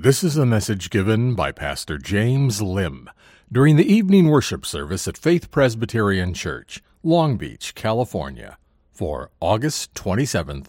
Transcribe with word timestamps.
This 0.00 0.22
is 0.22 0.36
a 0.36 0.46
message 0.46 0.90
given 0.90 1.34
by 1.34 1.50
Pastor 1.50 1.98
James 1.98 2.62
Lim 2.62 3.10
during 3.50 3.74
the 3.74 3.92
evening 3.92 4.28
worship 4.28 4.64
service 4.64 5.08
at 5.08 5.18
Faith 5.18 5.50
Presbyterian 5.50 6.34
Church, 6.34 6.80
Long 7.02 7.36
Beach, 7.36 7.74
California, 7.74 8.58
for 8.92 9.32
August 9.40 9.94
27th, 9.94 10.68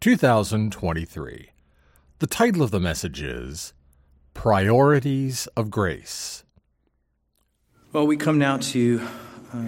2023. 0.00 1.50
The 2.20 2.26
title 2.26 2.62
of 2.62 2.70
the 2.70 2.80
message 2.80 3.20
is 3.20 3.74
Priorities 4.32 5.46
of 5.48 5.70
Grace. 5.70 6.44
Well, 7.92 8.06
we 8.06 8.16
come 8.16 8.38
now 8.38 8.56
to 8.56 9.06
uh, 9.52 9.64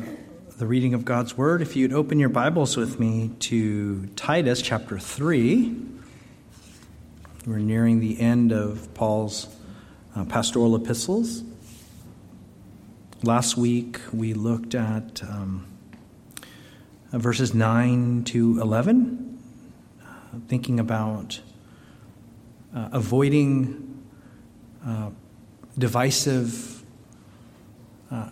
the 0.56 0.66
reading 0.66 0.94
of 0.94 1.04
God's 1.04 1.36
Word. 1.36 1.60
If 1.60 1.76
you'd 1.76 1.92
open 1.92 2.18
your 2.18 2.30
Bibles 2.30 2.78
with 2.78 2.98
me 2.98 3.32
to 3.40 4.06
Titus 4.16 4.62
chapter 4.62 4.98
3. 4.98 5.91
We're 7.44 7.58
nearing 7.58 7.98
the 7.98 8.20
end 8.20 8.52
of 8.52 8.94
Paul's 8.94 9.48
uh, 10.14 10.24
pastoral 10.24 10.76
epistles. 10.76 11.42
Last 13.24 13.56
week 13.56 13.98
we 14.12 14.32
looked 14.32 14.76
at 14.76 15.24
um, 15.24 15.66
uh, 17.12 17.18
verses 17.18 17.52
9 17.52 18.22
to 18.24 18.60
11, 18.60 19.42
uh, 20.00 20.06
thinking 20.46 20.78
about 20.78 21.40
uh, 22.72 22.90
avoiding 22.92 24.04
uh, 24.86 25.10
divisive 25.76 26.84
uh, 28.12 28.30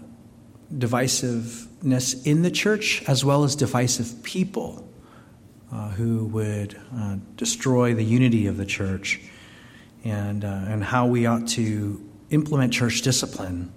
divisiveness 0.72 2.24
in 2.24 2.42
the 2.42 2.50
church 2.52 3.02
as 3.08 3.24
well 3.24 3.42
as 3.42 3.56
divisive 3.56 4.22
people 4.22 4.88
uh, 5.72 5.90
who 5.90 6.24
would 6.26 6.80
uh, 6.96 7.16
destroy 7.36 7.94
the 7.94 8.02
unity 8.02 8.46
of 8.46 8.56
the 8.56 8.66
church, 8.66 9.20
and, 10.04 10.44
uh, 10.44 10.64
and 10.66 10.82
how 10.82 11.06
we 11.06 11.26
ought 11.26 11.46
to 11.46 12.04
implement 12.30 12.72
church 12.72 13.02
discipline 13.02 13.72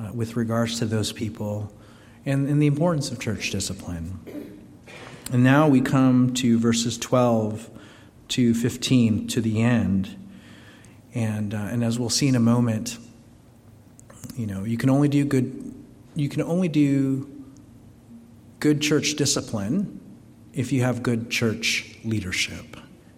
uh, 0.00 0.10
with 0.12 0.36
regards 0.36 0.78
to 0.78 0.86
those 0.86 1.12
people, 1.12 1.72
and, 2.26 2.48
and 2.48 2.60
the 2.60 2.66
importance 2.66 3.10
of 3.10 3.20
church 3.20 3.50
discipline. 3.50 4.18
And 5.30 5.44
now 5.44 5.68
we 5.68 5.80
come 5.80 6.34
to 6.34 6.58
verses 6.58 6.98
12 6.98 7.70
to 8.28 8.54
15 8.54 9.28
to 9.28 9.40
the 9.40 9.62
end. 9.62 10.16
And, 11.14 11.54
uh, 11.54 11.58
and 11.58 11.84
as 11.84 11.98
we'll 11.98 12.10
see 12.10 12.28
in 12.28 12.34
a 12.34 12.40
moment, 12.40 12.98
you 14.36 14.46
know, 14.46 14.64
you 14.64 14.76
can 14.76 14.90
only 14.90 15.08
do 15.08 15.24
good, 15.24 15.74
you 16.16 16.28
can 16.28 16.42
only 16.42 16.68
do 16.68 17.28
good 18.58 18.80
church 18.80 19.14
discipline 19.14 20.00
if 20.52 20.72
you 20.72 20.82
have 20.82 21.02
good 21.02 21.30
church 21.30 21.96
leadership. 22.04 22.76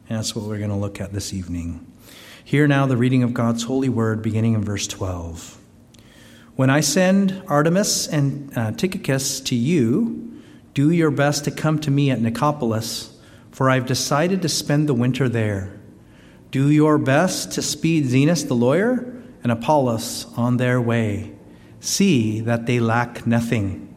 And 0.09 0.19
that's 0.19 0.37
what 0.37 0.45
we're 0.45 0.59
going 0.59 0.71
to 0.71 0.77
look 0.77 1.01
at 1.01 1.13
this 1.13 1.33
evening. 1.33 1.91
Hear 2.45 2.67
now 2.69 2.87
the 2.87 2.97
reading 2.97 3.23
of 3.23 3.35
God's 3.35 3.65
holy 3.65 3.89
word, 3.89 4.23
beginning 4.23 4.55
in 4.55 4.63
verse 4.63 4.87
12. 4.87 5.59
When 6.57 6.71
I 6.71 6.81
send 6.81 7.33
Artemas 7.47 8.09
and 8.13 8.57
uh, 8.57 8.73
Tychicus 8.73 9.41
to 9.41 9.57
you, 9.57 10.43
do 10.75 10.91
your 10.91 11.11
best 11.11 11.45
to 11.45 11.51
come 11.51 11.79
to 11.81 11.91
me 11.91 12.11
at 12.11 12.21
Nicopolis, 12.21 13.17
for 13.51 13.71
I've 13.71 13.87
decided 13.87 14.43
to 14.43 14.49
spend 14.49 14.89
the 14.89 14.95
winter 14.95 15.29
there. 15.29 15.81
Do 16.51 16.71
your 16.71 16.99
best 16.99 17.53
to 17.53 17.63
speed 17.63 18.05
Zenas 18.05 18.47
the 18.47 18.55
lawyer 18.55 19.23
and 19.43 19.51
Apollos 19.51 20.27
on 20.37 20.59
their 20.59 20.81
way. 20.81 21.33
See 21.81 22.41
that 22.41 22.67
they 22.67 22.79
lack 22.79 23.27
nothing. 23.27 23.94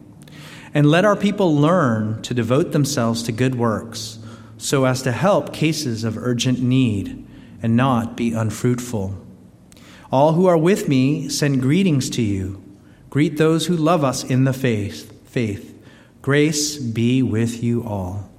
And 0.74 0.90
let 0.90 1.04
our 1.04 1.16
people 1.16 1.54
learn 1.54 2.22
to 2.22 2.34
devote 2.34 2.72
themselves 2.72 3.22
to 3.24 3.32
good 3.32 3.54
works, 3.54 4.18
so 4.58 4.84
as 4.84 5.02
to 5.02 5.12
help 5.12 5.52
cases 5.52 6.04
of 6.04 6.18
urgent 6.18 6.60
need 6.60 7.26
and 7.62 7.76
not 7.76 8.16
be 8.16 8.32
unfruitful. 8.32 9.14
All 10.10 10.32
who 10.32 10.46
are 10.46 10.56
with 10.56 10.88
me 10.88 11.28
send 11.28 11.62
greetings 11.62 12.10
to 12.10 12.22
you. 12.22 12.62
Greet 13.10 13.36
those 13.36 13.66
who 13.66 13.76
love 13.76 14.04
us 14.04 14.24
in 14.24 14.44
the 14.44 14.52
faith. 14.52 15.12
Faith. 15.28 15.74
Grace 16.22 16.76
be 16.76 17.22
with 17.22 17.62
you 17.62 17.82
all. 17.84 18.30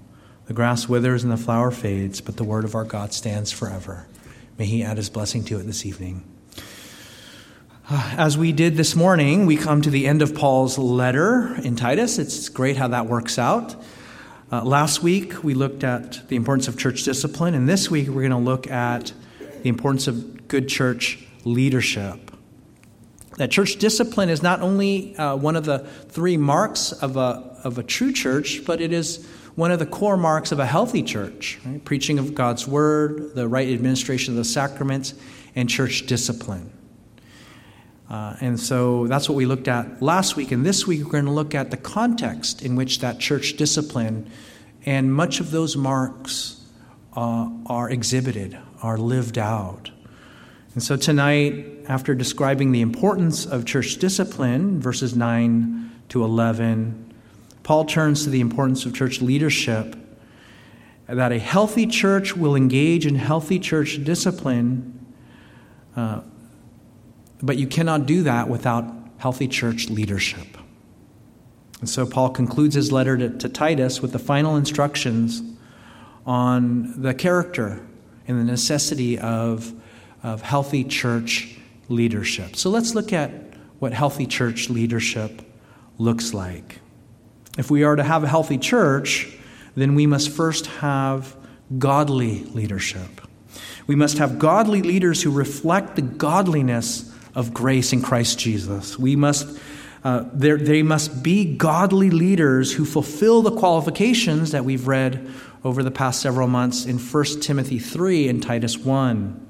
The 0.45 0.53
grass 0.53 0.89
withers 0.89 1.23
and 1.23 1.31
the 1.31 1.37
flower 1.37 1.71
fades, 1.71 2.21
but 2.21 2.37
the 2.37 2.43
word 2.43 2.65
of 2.65 2.75
our 2.75 2.83
God 2.83 3.13
stands 3.13 3.51
forever. 3.51 4.07
May 4.57 4.65
he 4.65 4.83
add 4.83 4.97
his 4.97 5.09
blessing 5.09 5.43
to 5.45 5.59
it 5.59 5.63
this 5.63 5.85
evening. 5.85 6.23
As 7.91 8.37
we 8.37 8.51
did 8.51 8.77
this 8.77 8.95
morning, 8.95 9.47
we 9.47 9.57
come 9.57 9.81
to 9.81 9.89
the 9.89 10.05
end 10.05 10.21
of 10.21 10.35
Paul's 10.35 10.77
letter 10.77 11.55
in 11.63 11.75
Titus. 11.75 12.19
It's 12.19 12.47
great 12.47 12.77
how 12.77 12.89
that 12.89 13.07
works 13.07 13.39
out. 13.39 13.75
Uh, 14.51 14.63
last 14.63 15.01
week, 15.01 15.43
we 15.43 15.55
looked 15.55 15.83
at 15.83 16.27
the 16.27 16.35
importance 16.35 16.67
of 16.67 16.77
church 16.77 17.03
discipline, 17.03 17.55
and 17.55 17.67
this 17.67 17.89
week, 17.89 18.07
we're 18.07 18.27
going 18.27 18.29
to 18.29 18.37
look 18.37 18.69
at 18.69 19.11
the 19.63 19.69
importance 19.69 20.07
of 20.07 20.47
good 20.47 20.69
church 20.69 21.25
leadership. 21.45 22.31
That 23.37 23.49
church 23.49 23.77
discipline 23.77 24.29
is 24.29 24.43
not 24.43 24.61
only 24.61 25.17
uh, 25.17 25.35
one 25.35 25.55
of 25.55 25.65
the 25.65 25.79
three 25.79 26.37
marks 26.37 26.91
of 26.91 27.17
a, 27.17 27.57
of 27.63 27.79
a 27.79 27.83
true 27.83 28.13
church, 28.13 28.65
but 28.65 28.81
it 28.81 28.93
is 28.93 29.27
one 29.55 29.71
of 29.71 29.79
the 29.79 29.87
core 29.87 30.17
marks 30.17 30.51
of 30.51 30.59
a 30.59 30.65
healthy 30.65 31.01
church 31.01 31.59
right? 31.65 31.83
preaching 31.83 32.19
of 32.19 32.35
God's 32.35 32.67
word, 32.67 33.33
the 33.33 33.47
right 33.47 33.67
administration 33.67 34.33
of 34.33 34.37
the 34.37 34.45
sacraments, 34.45 35.15
and 35.55 35.67
church 35.67 36.05
discipline. 36.05 36.71
Uh, 38.09 38.35
and 38.41 38.59
so 38.59 39.05
that's 39.07 39.29
what 39.29 39.35
we 39.35 39.45
looked 39.45 39.67
at 39.67 40.01
last 40.01 40.35
week. 40.35 40.51
And 40.51 40.65
this 40.65 40.87
week, 40.87 41.03
we're 41.03 41.11
going 41.11 41.25
to 41.25 41.31
look 41.31 41.53
at 41.53 41.69
the 41.69 41.77
context 41.77 42.63
in 42.63 42.75
which 42.75 42.99
that 42.99 43.19
church 43.19 43.55
discipline 43.55 44.29
and 44.85 45.13
much 45.13 45.39
of 45.39 45.51
those 45.51 45.77
marks 45.77 46.65
uh, 47.15 47.49
are 47.67 47.89
exhibited, 47.89 48.57
are 48.81 48.97
lived 48.97 49.37
out. 49.37 49.91
And 50.73 50.81
so 50.81 50.95
tonight, 50.95 51.65
after 51.87 52.15
describing 52.15 52.71
the 52.71 52.81
importance 52.81 53.45
of 53.45 53.65
church 53.65 53.97
discipline, 53.97 54.79
verses 54.79 55.15
9 55.15 55.91
to 56.09 56.23
11, 56.23 57.13
Paul 57.63 57.85
turns 57.85 58.23
to 58.23 58.29
the 58.29 58.39
importance 58.39 58.85
of 58.85 58.95
church 58.95 59.21
leadership. 59.21 59.95
That 61.07 61.31
a 61.31 61.39
healthy 61.39 61.87
church 61.87 62.35
will 62.35 62.55
engage 62.55 63.05
in 63.05 63.15
healthy 63.15 63.59
church 63.59 64.03
discipline. 64.03 65.05
Uh, 65.95 66.21
but 67.41 67.57
you 67.57 67.67
cannot 67.67 68.05
do 68.05 68.23
that 68.23 68.49
without 68.49 68.85
healthy 69.17 69.47
church 69.47 69.89
leadership. 69.89 70.57
And 71.79 71.89
so 71.89 72.05
Paul 72.05 72.29
concludes 72.29 72.75
his 72.75 72.91
letter 72.91 73.17
to, 73.17 73.29
to, 73.29 73.49
Titus 73.49 74.01
with 74.01 74.11
the 74.11 74.19
final 74.19 74.55
instructions 74.55 75.41
on 76.25 77.01
the 77.01 77.13
character 77.13 77.85
and 78.27 78.39
the 78.39 78.43
necessity 78.43 79.17
of, 79.17 79.73
of 80.21 80.41
healthy 80.41 80.83
church 80.83 81.57
leadership. 81.87 82.55
So 82.55 82.69
let's 82.69 82.95
look 82.95 83.13
at 83.13 83.31
what 83.79 83.93
healthy 83.93 84.25
church 84.25 84.69
leadership 84.69 85.41
looks 85.97 86.33
like. 86.33 86.79
If 87.57 87.71
we 87.71 87.83
are 87.83 87.95
to 87.95 88.03
have 88.03 88.23
a 88.23 88.27
healthy 88.27 88.57
church, 88.57 89.33
then 89.75 89.95
we 89.95 90.05
must 90.05 90.29
first 90.29 90.67
have 90.67 91.35
godly 91.77 92.43
leadership. 92.45 93.21
We 93.87 93.95
must 93.95 94.17
have 94.17 94.37
godly 94.37 94.81
leaders 94.81 95.23
who 95.23 95.31
reflect 95.31 95.95
the 95.95 96.01
godliness 96.01 97.08
of 97.39 97.53
grace 97.53 97.93
in 97.93 98.01
Christ 98.01 98.37
Jesus. 98.37 98.99
We 98.99 99.15
must, 99.15 99.57
uh, 100.03 100.25
they 100.33 100.83
must 100.83 101.23
be 101.23 101.55
godly 101.55 102.09
leaders 102.09 102.73
who 102.73 102.83
fulfill 102.83 103.41
the 103.41 103.55
qualifications 103.55 104.51
that 104.51 104.65
we've 104.65 104.89
read 104.89 105.25
over 105.63 105.81
the 105.81 105.89
past 105.89 106.21
several 106.21 106.49
months 106.49 106.85
in 106.85 106.99
1 106.99 107.23
Timothy 107.39 107.79
3 107.79 108.27
and 108.27 108.43
Titus 108.43 108.77
1. 108.77 109.47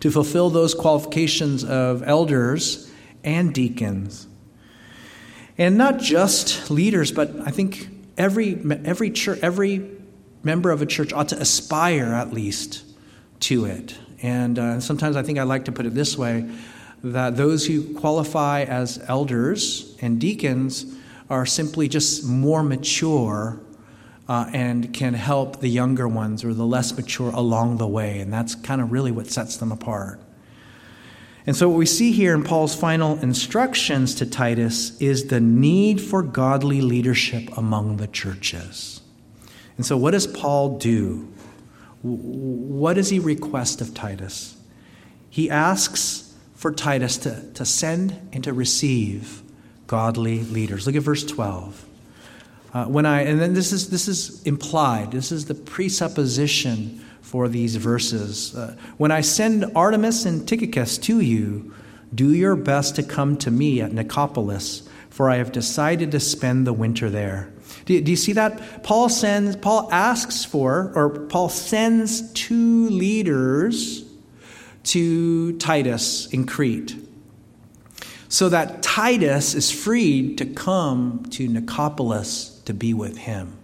To 0.00 0.10
fulfill 0.10 0.50
those 0.50 0.74
qualifications 0.74 1.64
of 1.64 2.02
elders 2.02 2.90
and 3.24 3.54
deacons. 3.54 4.26
And 5.56 5.78
not 5.78 5.98
just 5.98 6.70
leaders, 6.70 7.10
but 7.10 7.30
I 7.46 7.52
think 7.52 7.88
every, 8.18 8.58
every, 8.84 9.10
church, 9.10 9.38
every 9.40 9.90
member 10.42 10.70
of 10.70 10.82
a 10.82 10.86
church 10.86 11.14
ought 11.14 11.30
to 11.30 11.40
aspire 11.40 12.12
at 12.12 12.34
least 12.34 12.84
to 13.40 13.64
it. 13.64 13.96
And 14.22 14.58
uh, 14.58 14.80
sometimes 14.80 15.16
I 15.16 15.22
think 15.22 15.38
I 15.38 15.42
like 15.42 15.66
to 15.66 15.72
put 15.72 15.86
it 15.86 15.94
this 15.94 16.16
way 16.16 16.48
that 17.02 17.36
those 17.36 17.66
who 17.66 17.94
qualify 17.94 18.62
as 18.62 19.02
elders 19.06 19.96
and 20.00 20.20
deacons 20.20 20.86
are 21.28 21.46
simply 21.46 21.88
just 21.88 22.24
more 22.24 22.62
mature 22.62 23.60
uh, 24.28 24.48
and 24.52 24.92
can 24.92 25.14
help 25.14 25.60
the 25.60 25.68
younger 25.68 26.08
ones 26.08 26.44
or 26.44 26.52
the 26.52 26.66
less 26.66 26.96
mature 26.96 27.30
along 27.30 27.76
the 27.76 27.86
way. 27.86 28.20
And 28.20 28.32
that's 28.32 28.54
kind 28.54 28.80
of 28.80 28.90
really 28.90 29.12
what 29.12 29.28
sets 29.28 29.56
them 29.56 29.70
apart. 29.70 30.20
And 31.46 31.54
so, 31.54 31.68
what 31.68 31.78
we 31.78 31.86
see 31.86 32.10
here 32.10 32.34
in 32.34 32.42
Paul's 32.42 32.74
final 32.74 33.20
instructions 33.20 34.16
to 34.16 34.26
Titus 34.26 35.00
is 35.00 35.28
the 35.28 35.40
need 35.40 36.00
for 36.00 36.22
godly 36.22 36.80
leadership 36.80 37.56
among 37.56 37.98
the 37.98 38.08
churches. 38.08 39.00
And 39.76 39.86
so, 39.86 39.96
what 39.96 40.10
does 40.10 40.26
Paul 40.26 40.78
do? 40.78 41.32
What 42.02 42.94
does 42.94 43.10
he 43.10 43.18
request 43.18 43.80
of 43.80 43.94
Titus? 43.94 44.56
He 45.30 45.50
asks 45.50 46.34
for 46.54 46.72
Titus 46.72 47.18
to, 47.18 47.42
to 47.54 47.64
send 47.64 48.28
and 48.32 48.42
to 48.44 48.52
receive 48.52 49.42
godly 49.86 50.40
leaders. 50.44 50.86
Look 50.86 50.96
at 50.96 51.02
verse 51.02 51.24
12. 51.24 51.84
Uh, 52.72 52.84
when 52.86 53.06
I, 53.06 53.22
and 53.22 53.40
then 53.40 53.54
this 53.54 53.72
is, 53.72 53.90
this 53.90 54.08
is 54.08 54.42
implied, 54.42 55.12
this 55.12 55.32
is 55.32 55.46
the 55.46 55.54
presupposition 55.54 57.04
for 57.22 57.48
these 57.48 57.76
verses. 57.76 58.54
Uh, 58.54 58.76
when 58.98 59.10
I 59.10 59.20
send 59.20 59.64
Artemas 59.74 60.26
and 60.26 60.46
Tychicus 60.46 60.98
to 60.98 61.20
you, 61.20 61.74
do 62.14 62.32
your 62.32 62.56
best 62.56 62.96
to 62.96 63.02
come 63.02 63.36
to 63.38 63.50
me 63.50 63.80
at 63.80 63.92
Nicopolis, 63.92 64.86
for 65.10 65.30
I 65.30 65.36
have 65.36 65.52
decided 65.52 66.12
to 66.12 66.20
spend 66.20 66.66
the 66.66 66.72
winter 66.72 67.10
there. 67.10 67.52
Do, 67.84 68.00
do 68.00 68.10
you 68.10 68.16
see 68.16 68.32
that? 68.32 68.82
Paul 68.82 69.08
sends, 69.08 69.56
Paul 69.56 69.88
asks 69.92 70.44
for, 70.44 70.92
or 70.94 71.10
Paul 71.10 71.48
sends 71.48 72.32
two 72.32 72.88
leaders 72.90 74.04
to 74.84 75.56
Titus 75.58 76.26
in 76.28 76.46
Crete 76.46 76.96
so 78.28 78.48
that 78.48 78.82
Titus 78.82 79.54
is 79.54 79.70
freed 79.70 80.38
to 80.38 80.46
come 80.46 81.24
to 81.30 81.48
Nicopolis 81.48 82.64
to 82.64 82.74
be 82.74 82.92
with 82.92 83.16
him. 83.16 83.56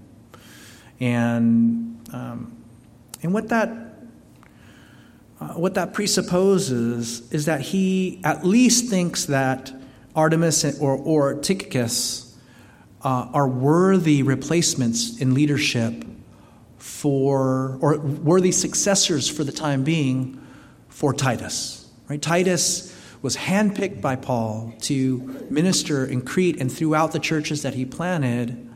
And, 1.01 2.01
um, 2.13 2.57
and 3.23 3.35
what 3.35 3.49
that 3.49 3.93
uh, 5.43 5.55
what 5.55 5.75
that 5.75 5.93
presupposes 5.93 7.33
is 7.33 7.47
that 7.47 7.61
he 7.61 8.21
at 8.23 8.45
least 8.47 8.89
thinks 8.89 9.25
that 9.25 9.73
Artemas 10.15 10.81
or, 10.81 10.97
or 10.97 11.35
Tychicus 11.35 12.32
uh, 13.05 13.29
are 13.33 13.49
worthy 13.49 14.23
replacements 14.23 15.19
in 15.21 15.35
leadership 15.35 16.05
for, 16.79 17.79
or 17.81 17.99
worthy 17.99 18.53
successors 18.53 19.29
for 19.29 19.45
the 19.45 19.53
time 19.53 19.85
being 19.85 20.41
for 20.89 21.13
Titus. 21.13 21.89
Right? 22.09 22.21
Titus 22.21 22.97
was 23.23 23.37
handpicked 23.37 24.01
by 24.01 24.17
Paul 24.17 24.75
to 24.83 25.47
minister 25.49 26.05
in 26.05 26.23
Crete 26.23 26.61
and 26.61 26.71
throughout 26.71 27.13
the 27.13 27.21
churches 27.21 27.63
that 27.63 27.75
he 27.75 27.85
planted 27.85 28.69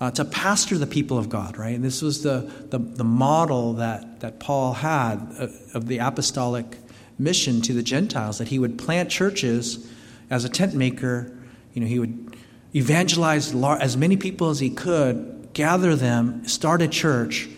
uh, 0.00 0.10
to 0.12 0.24
pastor 0.24 0.78
the 0.78 0.86
people 0.86 1.18
of 1.18 1.28
God, 1.28 1.58
right? 1.58 1.74
And 1.74 1.84
this 1.84 2.02
was 2.02 2.22
the, 2.22 2.50
the, 2.70 2.78
the 2.78 3.04
model 3.04 3.74
that, 3.74 4.20
that 4.20 4.38
Paul 4.38 4.72
had 4.74 5.16
of, 5.38 5.74
of 5.74 5.86
the 5.88 5.98
apostolic 5.98 6.78
mission 7.18 7.60
to 7.62 7.72
the 7.72 7.82
Gentiles, 7.82 8.38
that 8.38 8.48
he 8.48 8.58
would 8.58 8.78
plant 8.78 9.10
churches 9.10 9.90
as 10.30 10.44
a 10.44 10.48
tent 10.48 10.74
maker. 10.74 11.36
You 11.74 11.82
know, 11.82 11.88
he 11.88 11.98
would 11.98 12.36
evangelize 12.78 13.54
as 13.54 13.96
many 13.96 14.16
people 14.16 14.50
as 14.50 14.60
he 14.60 14.70
could, 14.70 15.50
gather 15.52 15.96
them, 15.96 16.46
start 16.46 16.80
a 16.82 16.88
church, 16.88 17.48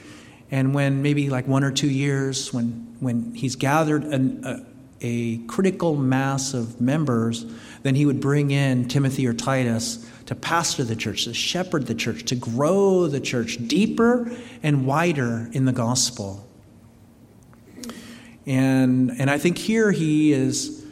and 0.51 0.75
when 0.75 1.03
maybe 1.03 1.31
like 1.31 1.47
one 1.47 1.63
or 1.63 1.71
two 1.71 1.89
years, 1.89 2.53
when, 2.53 2.97
when 3.01 3.35
he's 3.35 3.55
gathered 3.55 4.05
an, 4.05 4.45
a, 4.45 4.67
a 5.01 5.39
critical 5.47 5.97
mass 5.97 6.55
of 6.55 6.81
members, 6.81 7.45
then 7.83 7.95
he 7.95 8.07
would 8.07 8.21
bring 8.21 8.51
in 8.51 8.89
Timothy 8.89 9.27
or 9.27 9.35
Titus 9.35 10.09
to 10.27 10.35
pastor 10.35 10.85
the 10.85 10.97
church, 10.97 11.25
to 11.25 11.35
shepherd 11.35 11.87
the 11.87 11.95
church, 11.95 12.25
to 12.25 12.35
grow 12.35 13.07
the 13.07 13.21
church 13.21 13.59
deeper 13.69 14.31
and 14.63 14.87
wider 14.87 15.49
in 15.53 15.67
the 15.67 15.73
gospel. 15.73 16.47
And, 18.47 19.11
and 19.19 19.31
I 19.31 19.39
think 19.39 19.59
here 19.59 19.93
he 19.93 20.33
is 20.33 20.85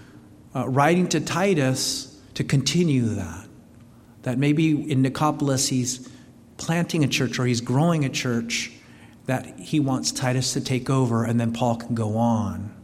uh, 0.55 0.69
writing 0.69 1.09
to 1.09 1.21
Titus 1.21 2.17
to 2.35 2.45
continue 2.45 3.07
that. 3.15 3.48
That 4.23 4.39
maybe 4.39 4.91
in 4.91 5.03
Nicopolis 5.03 5.69
he's 5.69 6.09
planting 6.57 7.05
a 7.05 7.09
church 7.09 7.39
or 7.39 7.47
he's 7.47 7.61
growing 7.61 8.05
a 8.05 8.09
church 8.09 8.73
that 9.27 9.59
he 9.59 9.79
wants 9.79 10.11
Titus 10.11 10.55
to 10.55 10.61
take 10.61 10.91
over 10.91 11.25
and 11.25 11.39
then 11.39 11.53
Paul 11.53 11.77
can 11.77 11.95
go 11.95 12.17
on. 12.17 12.75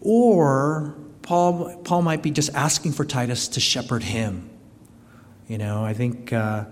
Or 0.00 0.94
Paul, 1.22 1.76
Paul 1.84 2.02
might 2.02 2.22
be 2.22 2.30
just 2.30 2.54
asking 2.54 2.92
for 2.92 3.04
Titus 3.04 3.48
to 3.48 3.60
shepherd 3.60 4.02
him 4.02 4.50
you 5.52 5.58
know, 5.58 5.84
I 5.84 5.92
think 5.92 6.32
uh, 6.32 6.64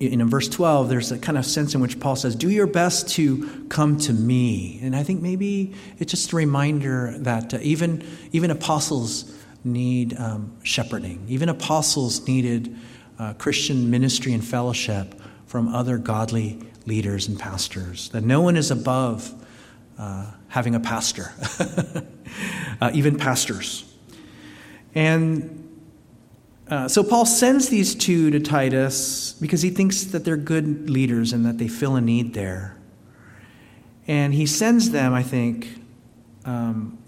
in 0.00 0.28
verse 0.28 0.48
12, 0.48 0.88
there's 0.88 1.12
a 1.12 1.18
kind 1.18 1.38
of 1.38 1.46
sense 1.46 1.76
in 1.76 1.80
which 1.80 2.00
Paul 2.00 2.16
says, 2.16 2.34
Do 2.34 2.50
your 2.50 2.66
best 2.66 3.08
to 3.10 3.66
come 3.68 3.98
to 3.98 4.12
me. 4.12 4.80
And 4.82 4.96
I 4.96 5.04
think 5.04 5.22
maybe 5.22 5.72
it's 5.98 6.10
just 6.10 6.32
a 6.32 6.36
reminder 6.36 7.14
that 7.18 7.54
uh, 7.54 7.58
even, 7.62 8.04
even 8.32 8.50
apostles 8.50 9.32
need 9.66 10.18
um, 10.18 10.56
shepherding, 10.62 11.24
even 11.28 11.48
apostles 11.48 12.26
needed 12.26 12.76
uh, 13.18 13.34
Christian 13.34 13.90
ministry 13.90 14.32
and 14.32 14.44
fellowship 14.44 15.14
from 15.46 15.74
other 15.74 15.98
godly 15.98 16.58
leaders 16.86 17.28
and 17.28 17.38
pastors, 17.38 18.08
that 18.10 18.22
no 18.22 18.40
one 18.40 18.56
is 18.56 18.70
above 18.70 19.32
uh, 19.98 20.30
having 20.48 20.74
a 20.74 20.80
pastor, 20.80 21.32
uh, 22.80 22.90
even 22.94 23.16
pastors. 23.16 23.84
And 24.94 25.62
uh, 26.68 26.88
so 26.88 27.04
Paul 27.04 27.26
sends 27.26 27.68
these 27.68 27.94
two 27.94 28.30
to 28.30 28.40
Titus 28.40 29.34
because 29.34 29.62
he 29.62 29.70
thinks 29.70 30.04
that 30.04 30.24
they're 30.24 30.36
good 30.36 30.90
leaders 30.90 31.32
and 31.32 31.44
that 31.46 31.58
they 31.58 31.68
fill 31.68 31.96
a 31.96 32.00
need 32.00 32.34
there. 32.34 32.76
And 34.08 34.34
he 34.34 34.46
sends 34.46 34.90
them, 34.90 35.12
I 35.12 35.22
think, 35.22 35.80
um, 36.44 36.98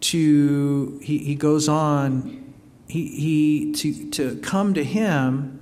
to, 0.00 1.00
he, 1.02 1.18
he 1.18 1.34
goes 1.34 1.68
on, 1.68 2.54
he, 2.88 3.06
he, 3.08 3.72
to, 3.72 4.10
to 4.10 4.36
come 4.36 4.74
to 4.74 4.84
him. 4.84 5.60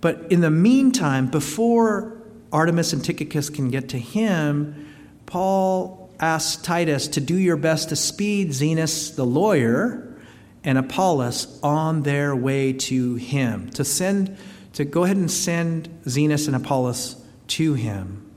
But 0.00 0.30
in 0.30 0.40
the 0.40 0.50
meantime, 0.50 1.28
before 1.28 2.16
Artemas 2.52 2.92
and 2.92 3.04
Tychicus 3.04 3.50
can 3.50 3.70
get 3.70 3.88
to 3.90 3.98
him, 3.98 4.86
Paul 5.26 6.10
asks 6.20 6.62
Titus 6.62 7.08
to 7.08 7.20
do 7.20 7.36
your 7.36 7.56
best 7.56 7.88
to 7.88 7.96
speed 7.96 8.50
Zenas 8.50 9.16
the 9.16 9.24
lawyer 9.26 10.16
and 10.62 10.78
Apollos 10.78 11.58
on 11.62 12.02
their 12.02 12.34
way 12.34 12.72
to 12.72 13.16
him, 13.16 13.68
to 13.70 13.84
send, 13.84 14.36
to 14.74 14.84
go 14.84 15.04
ahead 15.04 15.16
and 15.16 15.30
send 15.30 15.88
Zenas 16.04 16.46
and 16.46 16.56
Apollos 16.56 17.16
to 17.48 17.74
him. 17.74 18.30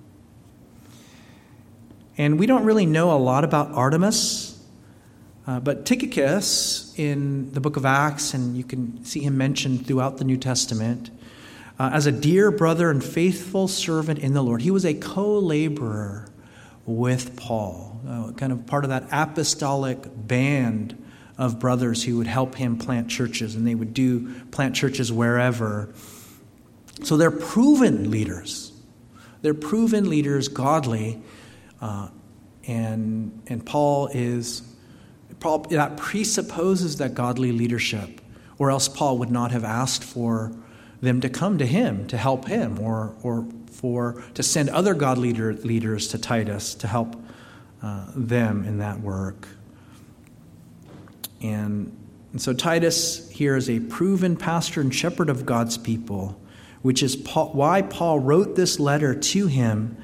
And 2.18 2.39
we 2.39 2.47
don't 2.47 2.65
really 2.65 2.85
know 2.85 3.15
a 3.15 3.19
lot 3.19 3.44
about 3.44 3.71
Artemas, 3.74 4.56
uh, 5.47 5.61
but 5.61 5.85
Tychicus 5.85 6.94
in 6.97 7.53
the 7.53 7.61
book 7.61 7.77
of 7.77 7.85
Acts, 7.85 8.33
and 8.33 8.57
you 8.57 8.65
can 8.65 9.03
see 9.05 9.21
him 9.21 9.38
mentioned 9.38 9.88
throughout 9.88 10.17
the 10.17 10.25
New 10.25 10.35
Testament, 10.35 11.09
uh, 11.79 11.89
as 11.94 12.05
a 12.05 12.11
dear 12.11 12.51
brother 12.51 12.91
and 12.91 13.01
faithful 13.01 13.69
servant 13.69 14.19
in 14.19 14.33
the 14.33 14.44
Lord. 14.44 14.61
He 14.61 14.71
was 14.71 14.85
a 14.85 14.94
co 14.94 15.39
laborer 15.39 16.29
with 16.85 17.38
Paul, 17.38 18.01
uh, 18.05 18.31
kind 18.33 18.51
of 18.51 18.65
part 18.67 18.83
of 18.83 18.89
that 18.89 19.05
apostolic 19.09 19.99
band 20.27 21.01
of 21.38 21.59
brothers 21.59 22.03
who 22.03 22.17
would 22.17 22.27
help 22.27 22.55
him 22.55 22.77
plant 22.77 23.09
churches, 23.09 23.55
and 23.55 23.65
they 23.65 23.75
would 23.75 23.93
do 23.93 24.33
plant 24.51 24.75
churches 24.75 25.13
wherever. 25.13 25.93
So 27.03 27.15
they're 27.15 27.31
proven 27.31 28.11
leaders. 28.11 28.73
They're 29.43 29.53
proven 29.53 30.09
leaders, 30.09 30.50
godly, 30.50 31.21
uh, 31.79 32.09
and 32.67 33.43
and 33.48 33.65
Paul 33.65 34.07
is 34.07 34.62
that 35.41 35.98
presupposes 35.98 36.98
that 36.98 37.13
godly 37.13 37.51
leadership, 37.51 38.22
or 38.58 38.72
else 38.72 38.88
Paul 38.88 39.17
would 39.20 39.32
not 39.32 39.51
have 39.51 39.63
asked 39.63 40.03
for 40.03 40.51
them 41.01 41.22
to 41.22 41.29
come 41.29 41.58
to 41.58 41.65
him 41.65 42.08
to 42.08 42.17
help 42.17 42.48
him, 42.48 42.79
or 42.79 43.15
or 43.24 43.48
for 43.72 44.24
to 44.34 44.41
send 44.41 44.70
other 44.70 44.96
God 44.96 45.17
leader, 45.17 45.53
leaders 45.53 46.08
to 46.10 46.17
Titus 46.17 46.74
to 46.75 46.88
help 46.88 47.15
uh, 47.84 48.08
them 48.15 48.65
in 48.65 48.79
that 48.79 49.00
work. 49.00 49.48
And, 51.41 51.96
and 52.32 52.41
so 52.41 52.53
Titus 52.53 53.29
here 53.29 53.56
is 53.56 53.70
a 53.70 53.79
proven 53.79 54.36
pastor 54.36 54.82
and 54.82 54.94
shepherd 54.94 55.29
of 55.29 55.46
God's 55.46 55.77
people, 55.77 56.39
which 56.82 57.03
is 57.03 57.15
Paul, 57.15 57.51
why 57.53 57.84
Paul 57.84 58.20
wrote 58.20 58.56
this 58.56 58.79
letter 58.79 59.13
to 59.13 59.48
him 59.48 59.96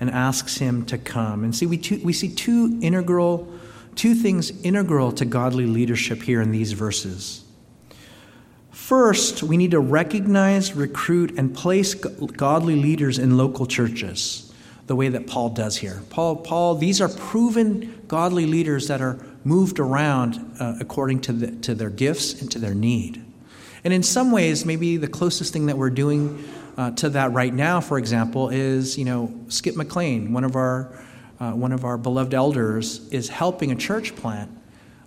and 0.00 0.10
asks 0.10 0.58
him 0.58 0.84
to 0.86 0.98
come. 0.98 1.44
And 1.44 1.54
see, 1.54 1.66
we, 1.66 1.76
two, 1.78 2.00
we 2.02 2.12
see 2.12 2.34
two 2.34 2.78
integral, 2.82 3.46
two 3.94 4.14
things 4.14 4.50
integral 4.62 5.12
to 5.12 5.24
godly 5.24 5.66
leadership 5.66 6.22
here 6.22 6.40
in 6.40 6.50
these 6.50 6.72
verses. 6.72 7.44
First, 8.70 9.42
we 9.42 9.56
need 9.56 9.70
to 9.72 9.80
recognize, 9.80 10.74
recruit, 10.74 11.38
and 11.38 11.54
place 11.54 11.94
godly 11.94 12.76
leaders 12.76 13.18
in 13.18 13.36
local 13.36 13.66
churches 13.66 14.52
the 14.86 14.96
way 14.96 15.08
that 15.08 15.28
Paul 15.28 15.50
does 15.50 15.76
here. 15.76 16.02
Paul, 16.10 16.34
Paul, 16.34 16.74
these 16.74 17.00
are 17.00 17.08
proven 17.08 18.02
godly 18.08 18.46
leaders 18.46 18.88
that 18.88 19.00
are 19.00 19.18
moved 19.44 19.78
around 19.78 20.56
uh, 20.58 20.74
according 20.80 21.20
to, 21.20 21.32
the, 21.32 21.52
to 21.62 21.74
their 21.76 21.90
gifts 21.90 22.40
and 22.40 22.50
to 22.50 22.58
their 22.58 22.74
need. 22.74 23.24
And 23.84 23.94
in 23.94 24.02
some 24.02 24.32
ways, 24.32 24.66
maybe 24.66 24.96
the 24.96 25.06
closest 25.06 25.52
thing 25.52 25.66
that 25.66 25.78
we're 25.78 25.90
doing 25.90 26.44
uh, 26.76 26.90
to 26.92 27.10
that 27.10 27.32
right 27.32 27.54
now, 27.54 27.80
for 27.80 27.98
example, 27.98 28.48
is 28.48 28.98
you 28.98 29.04
know 29.04 29.32
Skip 29.48 29.76
McLean, 29.76 30.32
one 30.32 30.44
of 30.44 30.56
our 30.56 30.90
uh, 31.40 31.52
one 31.52 31.72
of 31.72 31.84
our 31.84 31.96
beloved 31.96 32.34
elders, 32.34 33.08
is 33.08 33.28
helping 33.28 33.72
a 33.72 33.74
church 33.76 34.14
plant 34.14 34.50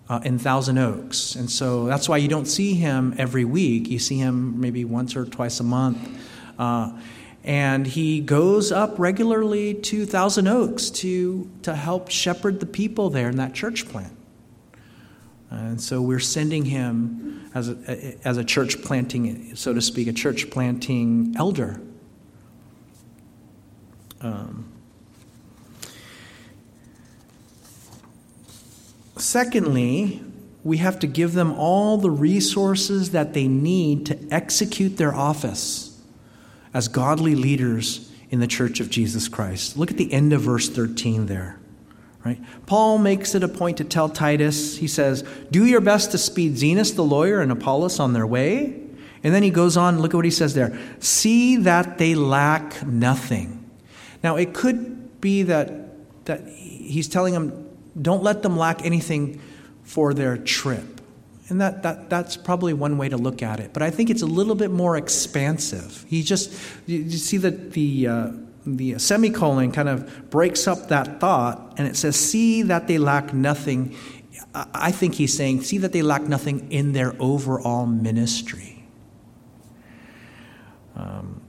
uh, 0.08 0.20
in 0.24 0.38
Thousand 0.38 0.78
Oaks, 0.78 1.34
and 1.36 1.50
so 1.50 1.86
that's 1.86 2.08
why 2.08 2.18
you 2.18 2.28
don't 2.28 2.46
see 2.46 2.74
him 2.74 3.14
every 3.16 3.44
week. 3.44 3.88
You 3.88 3.98
see 3.98 4.18
him 4.18 4.60
maybe 4.60 4.84
once 4.84 5.16
or 5.16 5.24
twice 5.24 5.60
a 5.60 5.64
month. 5.64 6.20
Uh, 6.58 6.98
and 7.44 7.86
he 7.86 8.20
goes 8.20 8.72
up 8.72 8.98
regularly 8.98 9.74
to 9.74 10.06
Thousand 10.06 10.48
Oaks 10.48 10.88
to, 10.90 11.50
to 11.62 11.74
help 11.74 12.10
shepherd 12.10 12.58
the 12.58 12.66
people 12.66 13.10
there 13.10 13.28
in 13.28 13.36
that 13.36 13.52
church 13.52 13.86
plant. 13.86 14.16
And 15.50 15.80
so 15.80 16.00
we're 16.02 16.20
sending 16.20 16.64
him 16.64 17.50
as 17.54 17.68
a, 17.68 18.16
as 18.26 18.38
a 18.38 18.44
church 18.44 18.82
planting, 18.82 19.54
so 19.54 19.72
to 19.72 19.80
speak, 19.80 20.08
a 20.08 20.12
church 20.12 20.50
planting 20.50 21.34
elder. 21.36 21.80
Um, 24.20 24.73
secondly, 29.24 30.22
we 30.62 30.78
have 30.78 30.98
to 31.00 31.06
give 31.06 31.34
them 31.34 31.52
all 31.52 31.98
the 31.98 32.10
resources 32.10 33.10
that 33.10 33.34
they 33.34 33.48
need 33.48 34.06
to 34.06 34.18
execute 34.30 34.96
their 34.96 35.14
office 35.14 36.00
as 36.72 36.88
godly 36.88 37.34
leaders 37.34 38.10
in 38.30 38.40
the 38.40 38.46
church 38.46 38.80
of 38.80 38.90
Jesus 38.90 39.28
Christ. 39.28 39.76
Look 39.76 39.90
at 39.90 39.96
the 39.96 40.12
end 40.12 40.32
of 40.32 40.42
verse 40.42 40.68
13 40.68 41.26
there. 41.26 41.58
Right? 42.24 42.40
Paul 42.66 42.98
makes 42.98 43.34
it 43.34 43.44
a 43.44 43.48
point 43.48 43.76
to 43.78 43.84
tell 43.84 44.08
Titus, 44.08 44.78
he 44.78 44.88
says, 44.88 45.22
Do 45.50 45.66
your 45.66 45.82
best 45.82 46.10
to 46.12 46.18
speed 46.18 46.54
Zenas 46.54 46.94
the 46.94 47.04
lawyer 47.04 47.40
and 47.40 47.52
Apollos 47.52 48.00
on 48.00 48.14
their 48.14 48.26
way. 48.26 48.80
And 49.22 49.34
then 49.34 49.42
he 49.42 49.50
goes 49.50 49.76
on, 49.76 50.00
look 50.00 50.12
at 50.12 50.16
what 50.16 50.24
he 50.24 50.30
says 50.30 50.54
there. 50.54 50.78
See 51.00 51.56
that 51.56 51.98
they 51.98 52.14
lack 52.14 52.86
nothing. 52.86 53.70
Now, 54.22 54.36
it 54.36 54.54
could 54.54 55.20
be 55.20 55.42
that, 55.44 56.24
that 56.26 56.48
he's 56.48 57.08
telling 57.08 57.34
them, 57.34 57.63
don't 58.00 58.22
let 58.22 58.42
them 58.42 58.56
lack 58.56 58.84
anything 58.84 59.40
for 59.82 60.14
their 60.14 60.36
trip. 60.36 61.00
And 61.48 61.60
that, 61.60 61.82
that, 61.82 62.08
that's 62.08 62.36
probably 62.36 62.72
one 62.72 62.96
way 62.96 63.08
to 63.10 63.18
look 63.18 63.42
at 63.42 63.60
it. 63.60 63.72
But 63.72 63.82
I 63.82 63.90
think 63.90 64.08
it's 64.08 64.22
a 64.22 64.26
little 64.26 64.54
bit 64.54 64.70
more 64.70 64.96
expansive. 64.96 66.04
He 66.08 66.22
just, 66.22 66.58
you, 66.86 67.00
you 67.00 67.18
see 67.18 67.36
that 67.36 67.72
the, 67.72 68.06
uh, 68.06 68.30
the 68.66 68.98
semicolon 68.98 69.70
kind 69.70 69.88
of 69.88 70.30
breaks 70.30 70.66
up 70.66 70.88
that 70.88 71.20
thought 71.20 71.74
and 71.76 71.86
it 71.86 71.96
says, 71.96 72.16
See 72.16 72.62
that 72.62 72.88
they 72.88 72.96
lack 72.96 73.34
nothing. 73.34 73.94
I 74.54 74.90
think 74.90 75.14
he's 75.14 75.36
saying, 75.36 75.62
See 75.62 75.78
that 75.78 75.92
they 75.92 76.00
lack 76.00 76.22
nothing 76.22 76.72
in 76.72 76.92
their 76.92 77.14
overall 77.20 77.84
ministry. 77.84 78.86
Um, 80.96 81.42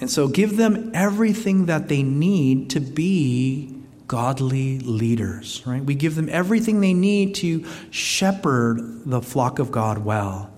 and 0.00 0.10
so 0.10 0.26
give 0.26 0.56
them 0.56 0.90
everything 0.92 1.66
that 1.66 1.88
they 1.88 2.02
need 2.02 2.70
to 2.70 2.80
be 2.80 3.75
godly 4.06 4.78
leaders, 4.80 5.62
right? 5.66 5.84
We 5.84 5.94
give 5.94 6.14
them 6.14 6.28
everything 6.30 6.80
they 6.80 6.94
need 6.94 7.34
to 7.36 7.64
shepherd 7.90 8.78
the 9.04 9.20
flock 9.20 9.58
of 9.58 9.70
God 9.72 9.98
well. 10.04 10.52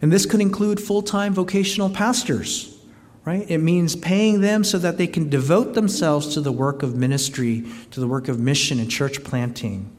And 0.00 0.12
this 0.12 0.26
could 0.26 0.40
include 0.40 0.80
full 0.80 1.02
time 1.02 1.32
vocational 1.32 1.90
pastors, 1.90 2.78
right? 3.24 3.48
It 3.48 3.58
means 3.58 3.94
paying 3.96 4.40
them 4.40 4.64
so 4.64 4.78
that 4.78 4.98
they 4.98 5.06
can 5.06 5.28
devote 5.28 5.74
themselves 5.74 6.34
to 6.34 6.40
the 6.40 6.52
work 6.52 6.82
of 6.82 6.96
ministry, 6.96 7.64
to 7.92 8.00
the 8.00 8.08
work 8.08 8.28
of 8.28 8.38
mission 8.40 8.80
and 8.80 8.90
church 8.90 9.22
planting. 9.24 9.90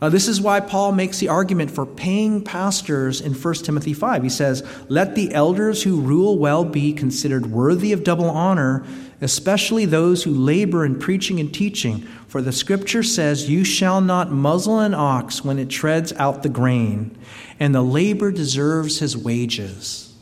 Uh, 0.00 0.08
this 0.08 0.26
is 0.26 0.40
why 0.40 0.58
Paul 0.58 0.90
makes 0.90 1.20
the 1.20 1.28
argument 1.28 1.70
for 1.70 1.86
paying 1.86 2.42
pastors 2.42 3.20
in 3.20 3.34
1 3.34 3.54
Timothy 3.54 3.94
5. 3.94 4.24
He 4.24 4.28
says, 4.28 4.66
Let 4.88 5.14
the 5.14 5.32
elders 5.32 5.84
who 5.84 6.00
rule 6.00 6.38
well 6.38 6.64
be 6.64 6.92
considered 6.92 7.46
worthy 7.46 7.92
of 7.92 8.02
double 8.02 8.28
honor, 8.28 8.84
especially 9.22 9.84
those 9.84 10.24
who 10.24 10.32
labor 10.32 10.84
in 10.84 10.98
preaching 10.98 11.40
and 11.40 11.52
teaching. 11.54 12.00
For 12.26 12.42
the 12.42 12.52
scripture 12.52 13.02
says, 13.02 13.48
You 13.48 13.64
shall 13.64 14.00
not 14.00 14.30
muzzle 14.30 14.80
an 14.80 14.94
ox 14.94 15.44
when 15.44 15.58
it 15.58 15.70
treads 15.70 16.12
out 16.14 16.42
the 16.42 16.48
grain, 16.48 17.16
and 17.60 17.74
the 17.74 17.82
labor 17.82 18.30
deserves 18.30 18.98
his 18.98 19.16
wages. 19.16 20.12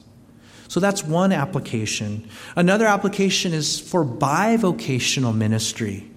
So 0.68 0.78
that's 0.78 1.02
one 1.02 1.32
application. 1.32 2.28
Another 2.54 2.86
application 2.86 3.52
is 3.52 3.80
for 3.80 4.04
bivocational 4.04 5.34
ministry. 5.34 6.08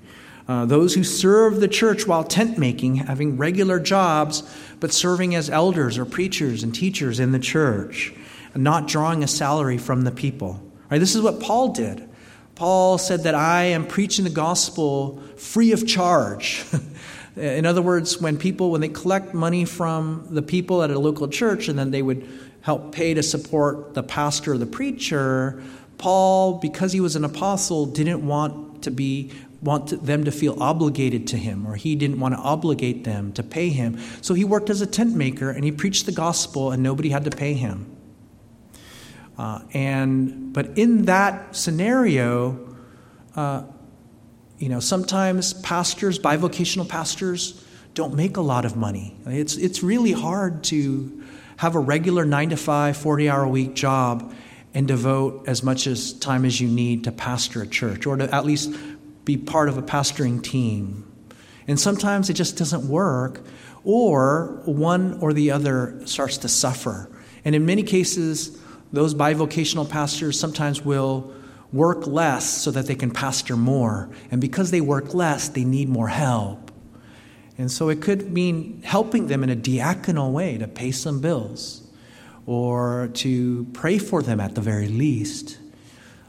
Uh, 0.47 0.65
those 0.65 0.93
who 0.93 1.03
serve 1.03 1.61
the 1.61 1.67
church 1.67 2.05
while 2.05 2.23
tent 2.23 2.57
making, 2.57 2.97
having 2.97 3.37
regular 3.37 3.79
jobs, 3.79 4.43
but 4.79 4.91
serving 4.91 5.33
as 5.33 5.49
elders 5.49 5.97
or 5.97 6.05
preachers 6.05 6.63
and 6.63 6.75
teachers 6.75 7.19
in 7.19 7.31
the 7.31 7.39
church, 7.39 8.13
not 8.53 8.87
drawing 8.87 9.23
a 9.23 9.27
salary 9.27 9.77
from 9.77 10.01
the 10.01 10.11
people. 10.11 10.61
Right? 10.91 10.99
This 10.99 11.15
is 11.15 11.21
what 11.21 11.39
Paul 11.39 11.69
did. 11.69 12.09
Paul 12.55 12.97
said 12.97 13.23
that 13.23 13.35
I 13.35 13.63
am 13.63 13.87
preaching 13.87 14.23
the 14.23 14.29
gospel 14.29 15.21
free 15.37 15.71
of 15.71 15.87
charge. 15.87 16.63
in 17.35 17.65
other 17.65 17.81
words, 17.81 18.21
when 18.21 18.37
people, 18.37 18.71
when 18.71 18.81
they 18.81 18.89
collect 18.89 19.33
money 19.33 19.65
from 19.65 20.27
the 20.29 20.41
people 20.41 20.83
at 20.83 20.91
a 20.91 20.99
local 20.99 21.27
church 21.27 21.67
and 21.67 21.77
then 21.77 21.91
they 21.91 22.01
would 22.01 22.27
help 22.61 22.93
pay 22.93 23.13
to 23.13 23.23
support 23.23 23.93
the 23.93 24.03
pastor 24.03 24.53
or 24.53 24.57
the 24.57 24.65
preacher, 24.65 25.61
Paul, 25.97 26.59
because 26.59 26.93
he 26.93 26.99
was 26.99 27.15
an 27.15 27.25
apostle, 27.25 27.85
didn't 27.85 28.25
want 28.25 28.83
to 28.83 28.91
be 28.91 29.31
want 29.61 30.05
them 30.05 30.25
to 30.25 30.31
feel 30.31 30.61
obligated 30.61 31.25
to 31.25 31.37
him, 31.37 31.65
or 31.65 31.75
he 31.75 31.95
didn't 31.95 32.19
want 32.19 32.35
to 32.35 32.39
obligate 32.41 33.05
them 33.05 33.31
to 33.31 33.41
pay 33.41 33.69
him. 33.69 33.97
So 34.21 34.33
he 34.33 34.43
worked 34.43 34.69
as 34.69 34.81
a 34.81 34.85
tent 34.85 35.15
maker 35.15 35.49
and 35.49 35.63
he 35.63 35.71
preached 35.71 36.05
the 36.05 36.11
gospel, 36.11 36.71
and 36.71 36.83
nobody 36.83 37.09
had 37.09 37.23
to 37.23 37.31
pay 37.31 37.53
him. 37.53 37.92
Uh, 39.37 39.61
and 39.73 40.53
but 40.53 40.77
in 40.77 41.05
that 41.05 41.55
scenario, 41.55 42.75
uh, 43.35 43.63
you 44.59 44.69
know, 44.69 44.79
sometimes 44.79 45.53
pastors, 45.53 46.19
bivocational 46.19 46.87
pastors, 46.87 47.63
don't 47.93 48.13
make 48.13 48.37
a 48.37 48.41
lot 48.41 48.65
of 48.65 48.75
money. 48.75 49.15
It's 49.25 49.55
it's 49.57 49.83
really 49.83 50.11
hard 50.11 50.63
to 50.65 51.23
have 51.57 51.75
a 51.75 51.79
regular 51.79 52.25
nine 52.25 52.49
to 52.49 52.57
five, 52.57 52.97
40 52.97 53.29
hour 53.29 53.43
a 53.43 53.49
week 53.49 53.73
job 53.73 54.33
and 54.73 54.87
devote 54.87 55.47
as 55.47 55.63
much 55.63 55.85
as 55.87 56.13
time 56.13 56.45
as 56.45 56.59
you 56.59 56.67
need 56.67 57.03
to 57.03 57.11
pastor 57.11 57.61
a 57.61 57.67
church 57.67 58.05
or 58.05 58.17
to 58.17 58.33
at 58.33 58.45
least 58.45 58.73
be 59.23 59.37
part 59.37 59.69
of 59.69 59.77
a 59.77 59.81
pastoring 59.81 60.41
team. 60.43 61.09
And 61.67 61.79
sometimes 61.79 62.29
it 62.29 62.33
just 62.33 62.57
doesn't 62.57 62.87
work, 62.87 63.41
or 63.83 64.61
one 64.65 65.19
or 65.21 65.33
the 65.33 65.51
other 65.51 66.01
starts 66.05 66.37
to 66.39 66.49
suffer. 66.49 67.09
And 67.45 67.55
in 67.55 67.65
many 67.65 67.83
cases, 67.83 68.57
those 68.93 69.15
bivocational 69.15 69.89
pastors 69.89 70.39
sometimes 70.39 70.85
will 70.85 71.33
work 71.73 72.05
less 72.05 72.47
so 72.47 72.69
that 72.71 72.85
they 72.85 72.95
can 72.95 73.09
pastor 73.09 73.57
more. 73.57 74.07
And 74.29 74.39
because 74.39 74.69
they 74.69 74.81
work 74.81 75.15
less, 75.15 75.49
they 75.49 75.65
need 75.65 75.89
more 75.89 76.07
help. 76.07 76.71
And 77.57 77.71
so 77.71 77.89
it 77.89 78.01
could 78.01 78.31
mean 78.31 78.81
helping 78.83 79.27
them 79.27 79.43
in 79.43 79.49
a 79.49 79.55
diaconal 79.55 80.31
way 80.31 80.59
to 80.59 80.67
pay 80.67 80.91
some 80.91 81.19
bills 81.19 81.81
or 82.45 83.09
to 83.15 83.65
pray 83.73 83.97
for 83.97 84.21
them 84.21 84.39
at 84.39 84.53
the 84.53 84.61
very 84.61 84.87
least. 84.87 85.57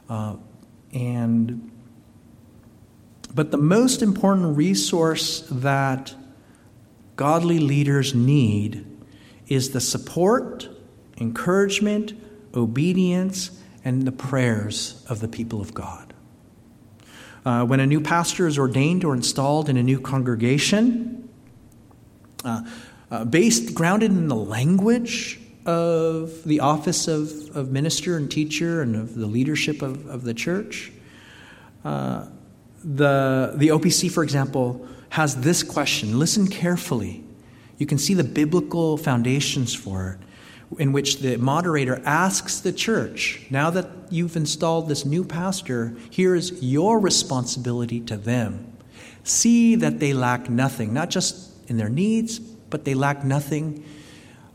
Uh, 0.08 0.36
and 0.92 1.70
but 3.34 3.50
the 3.50 3.58
most 3.58 4.00
important 4.00 4.56
resource 4.56 5.40
that 5.50 6.14
godly 7.16 7.58
leaders 7.58 8.14
need 8.14 8.86
is 9.48 9.70
the 9.70 9.80
support, 9.80 10.68
encouragement, 11.18 12.12
obedience, 12.54 13.50
and 13.84 14.02
the 14.02 14.12
prayers 14.12 15.04
of 15.08 15.20
the 15.20 15.28
people 15.28 15.60
of 15.60 15.74
God. 15.74 16.14
Uh, 17.44 17.64
when 17.64 17.80
a 17.80 17.86
new 17.86 18.00
pastor 18.00 18.46
is 18.46 18.58
ordained 18.58 19.04
or 19.04 19.14
installed 19.14 19.68
in 19.68 19.76
a 19.76 19.82
new 19.82 20.00
congregation, 20.00 21.28
uh, 22.44 22.62
uh, 23.10 23.24
based, 23.24 23.74
grounded 23.74 24.10
in 24.10 24.28
the 24.28 24.36
language 24.36 25.38
of 25.66 26.42
the 26.44 26.60
office 26.60 27.06
of, 27.08 27.30
of 27.54 27.70
minister 27.70 28.16
and 28.16 28.30
teacher 28.30 28.82
and 28.82 28.96
of 28.96 29.14
the 29.14 29.26
leadership 29.26 29.82
of, 29.82 30.06
of 30.06 30.24
the 30.24 30.34
church, 30.34 30.92
uh, 31.84 32.26
the, 32.82 33.52
the 33.56 33.68
OPC, 33.68 34.10
for 34.10 34.22
example, 34.22 34.86
has 35.10 35.36
this 35.36 35.62
question. 35.62 36.18
Listen 36.18 36.46
carefully. 36.46 37.24
You 37.78 37.86
can 37.86 37.98
see 37.98 38.14
the 38.14 38.24
biblical 38.24 38.96
foundations 38.96 39.74
for 39.74 40.18
it, 40.18 40.26
in 40.78 40.92
which 40.92 41.18
the 41.18 41.36
moderator 41.36 42.02
asks 42.04 42.60
the 42.60 42.72
church, 42.72 43.46
now 43.50 43.70
that 43.70 43.88
you've 44.10 44.36
installed 44.36 44.88
this 44.88 45.04
new 45.04 45.24
pastor, 45.24 45.94
here 46.10 46.34
is 46.34 46.62
your 46.62 46.98
responsibility 46.98 48.00
to 48.00 48.16
them. 48.16 48.72
See 49.22 49.74
that 49.76 50.00
they 50.00 50.12
lack 50.12 50.50
nothing, 50.50 50.92
not 50.92 51.10
just 51.10 51.50
in 51.68 51.76
their 51.76 51.88
needs, 51.88 52.38
but 52.38 52.84
they 52.84 52.94
lack 52.94 53.24
nothing 53.24 53.84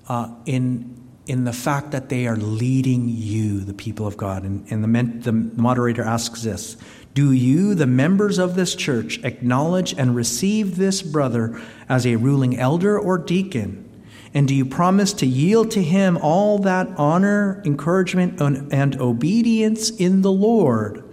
uh, 0.08 0.30
in, 0.46 0.96
in 1.28 1.44
the 1.44 1.54
fact 1.54 1.92
that 1.92 2.10
they 2.10 2.28
are 2.28 2.36
leading 2.36 3.10
you, 3.10 3.62
the 3.62 3.74
people 3.74 4.06
of 4.06 4.18
God. 4.18 4.44
And, 4.44 4.72
and 4.72 4.84
the, 4.84 5.32
the 5.32 5.32
moderator 5.32 6.04
asks 6.04 6.44
this 6.44 6.78
do 7.14 7.32
you, 7.32 7.74
the 7.74 7.88
members 7.88 8.38
of 8.38 8.56
this 8.56 8.76
church, 8.76 9.20
acknowledge 9.24 9.94
and 9.98 10.16
receive 10.16 10.78
this 10.78 11.02
brother 11.02 11.60
as 11.90 12.06
a 12.06 12.16
ruling 12.16 12.58
elder 12.58 12.98
or 12.98 13.18
deacon? 13.18 13.88
And 14.34 14.48
do 14.48 14.54
you 14.54 14.66
promise 14.66 15.14
to 15.14 15.26
yield 15.26 15.72
to 15.72 15.84
him 15.84 16.18
all 16.18 16.60
that 16.60 16.88
honor, 16.98 17.62
encouragement, 17.66 18.40
and 18.40 19.02
obedience 19.02 19.90
in 19.90 20.22
the 20.22 20.32
Lord, 20.32 21.04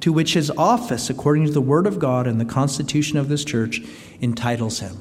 to 0.00 0.12
which 0.12 0.34
his 0.34 0.50
office, 0.50 1.10
according 1.10 1.46
to 1.46 1.52
the 1.52 1.60
word 1.60 1.86
of 1.86 1.98
God 1.98 2.26
and 2.26 2.40
the 2.40 2.46
constitution 2.46 3.18
of 3.18 3.28
this 3.28 3.44
church, 3.44 3.80
entitles 4.20 4.80
him? 4.80 4.96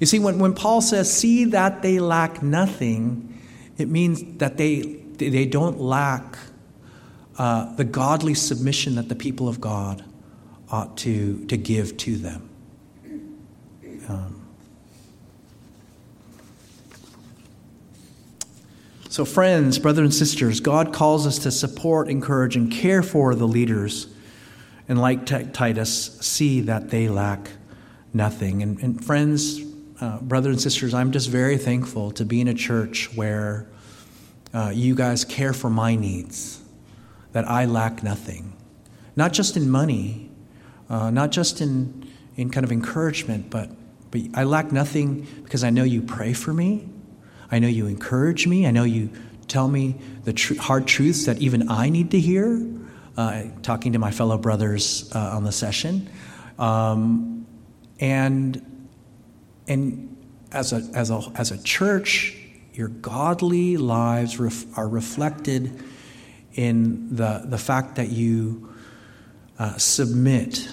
You 0.00 0.06
see, 0.06 0.18
when, 0.18 0.38
when 0.38 0.54
Paul 0.54 0.80
says, 0.80 1.12
see 1.12 1.44
that 1.46 1.82
they 1.82 1.98
lack 2.00 2.42
nothing, 2.42 3.40
it 3.76 3.88
means 3.88 4.22
that 4.38 4.56
they, 4.56 4.80
they 5.16 5.46
don't 5.46 5.80
lack 5.80 6.38
uh, 7.36 7.72
the 7.76 7.84
godly 7.84 8.34
submission 8.34 8.96
that 8.96 9.08
the 9.08 9.14
people 9.14 9.48
of 9.48 9.60
God 9.60 10.04
ought 10.70 10.96
to, 10.98 11.44
to 11.46 11.56
give 11.56 11.96
to 11.98 12.16
them. 12.16 12.50
Um, 14.08 14.47
so, 19.18 19.24
friends, 19.24 19.80
brothers 19.80 20.04
and 20.04 20.14
sisters, 20.14 20.60
God 20.60 20.92
calls 20.92 21.26
us 21.26 21.40
to 21.40 21.50
support, 21.50 22.08
encourage, 22.08 22.54
and 22.54 22.70
care 22.70 23.02
for 23.02 23.34
the 23.34 23.48
leaders 23.48 24.06
and 24.88 25.00
like 25.00 25.26
Titus, 25.26 26.16
see 26.20 26.60
that 26.60 26.90
they 26.90 27.08
lack 27.08 27.50
nothing. 28.14 28.62
And, 28.62 28.78
and 28.78 29.04
friends, 29.04 29.60
uh, 30.00 30.20
brothers 30.20 30.52
and 30.52 30.62
sisters, 30.62 30.94
I'm 30.94 31.10
just 31.10 31.30
very 31.30 31.58
thankful 31.58 32.12
to 32.12 32.24
be 32.24 32.40
in 32.40 32.46
a 32.46 32.54
church 32.54 33.12
where 33.16 33.66
uh, 34.54 34.70
you 34.72 34.94
guys 34.94 35.24
care 35.24 35.52
for 35.52 35.68
my 35.68 35.96
needs, 35.96 36.62
that 37.32 37.44
I 37.50 37.64
lack 37.64 38.04
nothing. 38.04 38.56
Not 39.16 39.32
just 39.32 39.56
in 39.56 39.68
money, 39.68 40.30
uh, 40.88 41.10
not 41.10 41.32
just 41.32 41.60
in, 41.60 42.08
in 42.36 42.50
kind 42.50 42.62
of 42.62 42.70
encouragement, 42.70 43.50
but, 43.50 43.68
but 44.12 44.20
I 44.34 44.44
lack 44.44 44.70
nothing 44.70 45.26
because 45.42 45.64
I 45.64 45.70
know 45.70 45.82
you 45.82 46.02
pray 46.02 46.34
for 46.34 46.54
me. 46.54 46.88
I 47.50 47.58
know 47.58 47.68
you 47.68 47.86
encourage 47.86 48.46
me. 48.46 48.66
I 48.66 48.70
know 48.70 48.84
you 48.84 49.10
tell 49.46 49.68
me 49.68 49.96
the 50.24 50.32
tr- 50.32 50.56
hard 50.56 50.86
truths 50.86 51.26
that 51.26 51.38
even 51.38 51.70
I 51.70 51.88
need 51.88 52.10
to 52.10 52.20
hear, 52.20 52.66
uh, 53.16 53.44
talking 53.62 53.94
to 53.94 53.98
my 53.98 54.10
fellow 54.10 54.38
brothers 54.38 55.10
uh, 55.14 55.18
on 55.18 55.44
the 55.44 55.52
session. 55.52 56.08
Um, 56.58 57.46
and 58.00 58.64
and 59.66 60.16
as 60.50 60.72
a, 60.72 60.76
as, 60.94 61.10
a, 61.10 61.20
as 61.34 61.50
a 61.50 61.62
church, 61.62 62.34
your 62.72 62.88
godly 62.88 63.76
lives 63.76 64.38
ref, 64.38 64.64
are 64.78 64.88
reflected 64.88 65.82
in 66.54 67.14
the, 67.14 67.42
the 67.44 67.58
fact 67.58 67.96
that 67.96 68.08
you 68.08 68.72
uh, 69.58 69.76
submit 69.76 70.68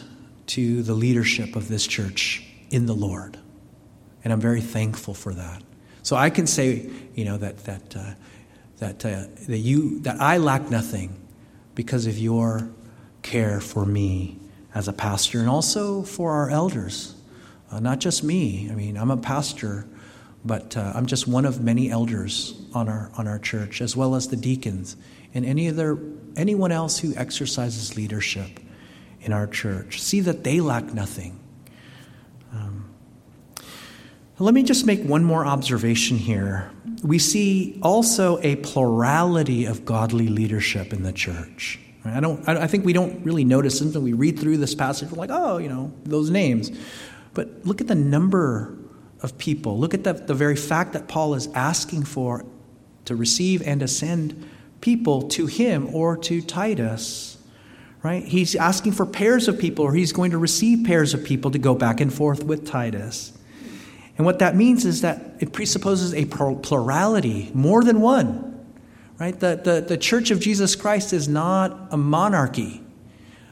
to 0.48 0.82
the 0.84 0.94
leadership 0.94 1.55
of 1.55 1.67
this 1.67 1.86
church 1.86 2.48
in 2.70 2.86
the 2.86 2.94
Lord. 2.94 3.38
And 4.24 4.32
I'm 4.32 4.39
very 4.39 4.62
thankful 4.62 5.13
for 5.13 5.34
that. 5.34 5.62
So 6.05 6.15
I 6.15 6.29
can 6.29 6.45
say, 6.45 6.88
you 7.15 7.25
know, 7.25 7.35
that, 7.38 7.65
that, 7.65 7.95
uh, 7.95 8.12
that, 8.77 9.03
uh, 9.03 9.24
that, 9.47 9.57
you, 9.57 10.01
that 10.01 10.21
I 10.21 10.38
lack 10.38 10.69
nothing 10.69 11.19
because 11.74 12.05
of 12.05 12.15
your 12.15 12.69
care 13.24 13.59
for 13.59 13.88
me 13.88 14.38
as 14.75 14.88
a 14.88 14.93
pastor 14.93 15.39
and 15.39 15.50
also 15.50 16.03
for 16.03 16.33
our 16.33 16.51
elders. 16.51 17.15
Uh, 17.71 17.79
not 17.79 17.97
just 17.97 18.24
me. 18.24 18.69
I 18.69 18.75
mean, 18.75 18.97
I'm 18.97 19.09
a 19.09 19.17
pastor, 19.17 19.88
but 20.45 20.77
uh, 20.77 20.91
I'm 20.93 21.07
just 21.07 21.27
one 21.27 21.43
of 21.43 21.63
many 21.63 21.89
elders 21.89 22.53
on 22.75 22.88
our, 22.88 23.09
on 23.17 23.27
our 23.27 23.39
church, 23.39 23.81
as 23.81 23.97
well 23.97 24.13
as 24.13 24.27
the 24.27 24.38
deacons 24.38 24.97
and 25.33 25.43
any 25.43 25.69
other, 25.69 25.97
anyone 26.38 26.71
else 26.71 27.00
who 27.00 27.15
exercises 27.15 27.97
leadership 27.97 28.59
in 29.21 29.33
our 29.33 29.47
church. 29.47 30.00
See 30.00 30.19
that 30.19 30.43
they 30.43 30.62
lack 30.62 30.93
nothing. 30.93 31.39
Let 34.38 34.54
me 34.54 34.63
just 34.63 34.86
make 34.86 35.01
one 35.01 35.24
more 35.24 35.46
observation 35.46 36.18
here. 36.18 36.70
We 37.04 37.20
see 37.20 37.80
also 37.82 38.38
a 38.42 38.58
plurality 38.58 39.65
of 39.65 39.86
godly 39.86 40.27
leadership 40.27 40.92
in 40.92 41.04
the 41.04 41.13
church. 41.13 41.80
I 42.04 42.20
don't. 42.20 42.48
I 42.48 42.68
think 42.68 42.86
we 42.86 42.92
don't 42.92 43.24
really 43.24 43.46
notice 43.46 43.80
until 43.80 44.01
we 44.01 44.12
read 44.12 44.38
through 44.38 44.58
this 44.58 44.75
passage. 44.75 45.10
We're 45.10 45.18
like, 45.18 45.30
oh, 45.32 45.58
you 45.58 45.70
know, 45.70 45.94
those 46.04 46.30
names. 46.30 46.70
But 47.34 47.65
look 47.65 47.80
at 47.80 47.88
the 47.88 47.96
number 47.96 48.77
of 49.22 49.38
people. 49.38 49.80
Look 49.80 49.94
at 49.94 50.04
the, 50.04 50.13
the 50.13 50.34
very 50.34 50.56
fact 50.56 50.94
that 50.94 51.08
Paul 51.08 51.34
is 51.34 51.48
asking 51.54 52.04
for 52.04 52.46
to 53.06 53.15
receive 53.15 53.62
and 53.62 53.80
to 53.80 53.88
send 53.88 54.50
people 54.82 55.24
to 55.30 55.46
him 55.46 55.94
or 55.96 56.18
to 56.18 56.42
Titus. 56.42 57.38
Right? 58.04 58.24
He's 58.24 58.56
asking 58.56 58.92
for 58.92 59.06
pairs 59.06 59.48
of 59.48 59.58
people, 59.58 59.86
or 59.86 59.94
he's 59.94 60.12
going 60.12 60.32
to 60.32 60.38
receive 60.38 60.86
pairs 60.86 61.13
of 61.13 61.24
people 61.24 61.50
to 61.51 61.58
go 61.58 61.74
back 61.74 62.01
and 62.01 62.13
forth 62.13 62.44
with 62.44 62.68
Titus. 62.68 63.32
And 64.17 64.25
what 64.25 64.39
that 64.39 64.55
means 64.55 64.86
is 64.86 65.01
that 65.01 65.22
it 65.39 65.51
presupposes 65.51 66.13
a 66.13 66.25
plurality, 66.25 67.51
more 67.53 67.84
than 67.84 68.01
one. 68.01 68.51
Right? 69.19 69.38
The, 69.38 69.60
the, 69.62 69.81
the 69.81 69.98
Church 69.98 70.31
of 70.31 70.39
Jesus 70.39 70.75
Christ 70.75 71.13
is 71.13 71.27
not 71.27 71.88
a 71.91 71.98
monarchy. 71.98 72.81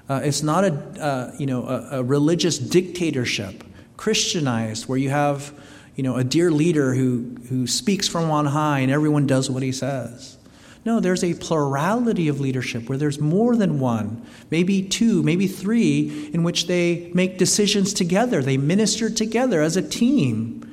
Uh, 0.10 0.22
it's 0.24 0.44
not 0.44 0.66
a, 0.66 0.74
uh, 0.74 1.36
you 1.38 1.46
know, 1.46 1.66
a, 1.66 2.00
a, 2.00 2.04
religious 2.04 2.58
dictatorship, 2.58 3.64
Christianized, 3.96 4.88
where 4.88 4.98
you 4.98 5.10
have 5.10 5.54
you 5.96 6.04
know, 6.04 6.18
a 6.18 6.24
dear 6.24 6.52
leader 6.52 6.94
who, 6.94 7.38
who 7.50 7.68
speaks 7.68 8.08
from 8.08 8.30
on 8.32 8.48
high 8.48 8.80
and 8.80 8.92
everyone 8.92 9.28
does 9.28 9.50
what 9.50 9.64
he 9.64 9.72
says. 9.72 10.38
No, 10.86 11.00
there's 11.00 11.24
a 11.24 11.34
plurality 11.34 12.28
of 12.28 12.42
leadership 12.42 12.90
where 12.90 12.98
there's 12.98 13.20
more 13.20 13.56
than 13.56 13.80
one, 13.80 14.26
maybe 14.52 14.84
two, 14.84 15.24
maybe 15.24 15.48
three, 15.48 16.30
in 16.34 16.44
which 16.44 16.68
they 16.68 17.10
make 17.14 17.38
decisions 17.38 17.94
together. 17.94 18.42
They 18.42 18.58
minister 18.58 19.10
together 19.10 19.62
as 19.62 19.78
a 19.78 19.82
team. 19.82 20.70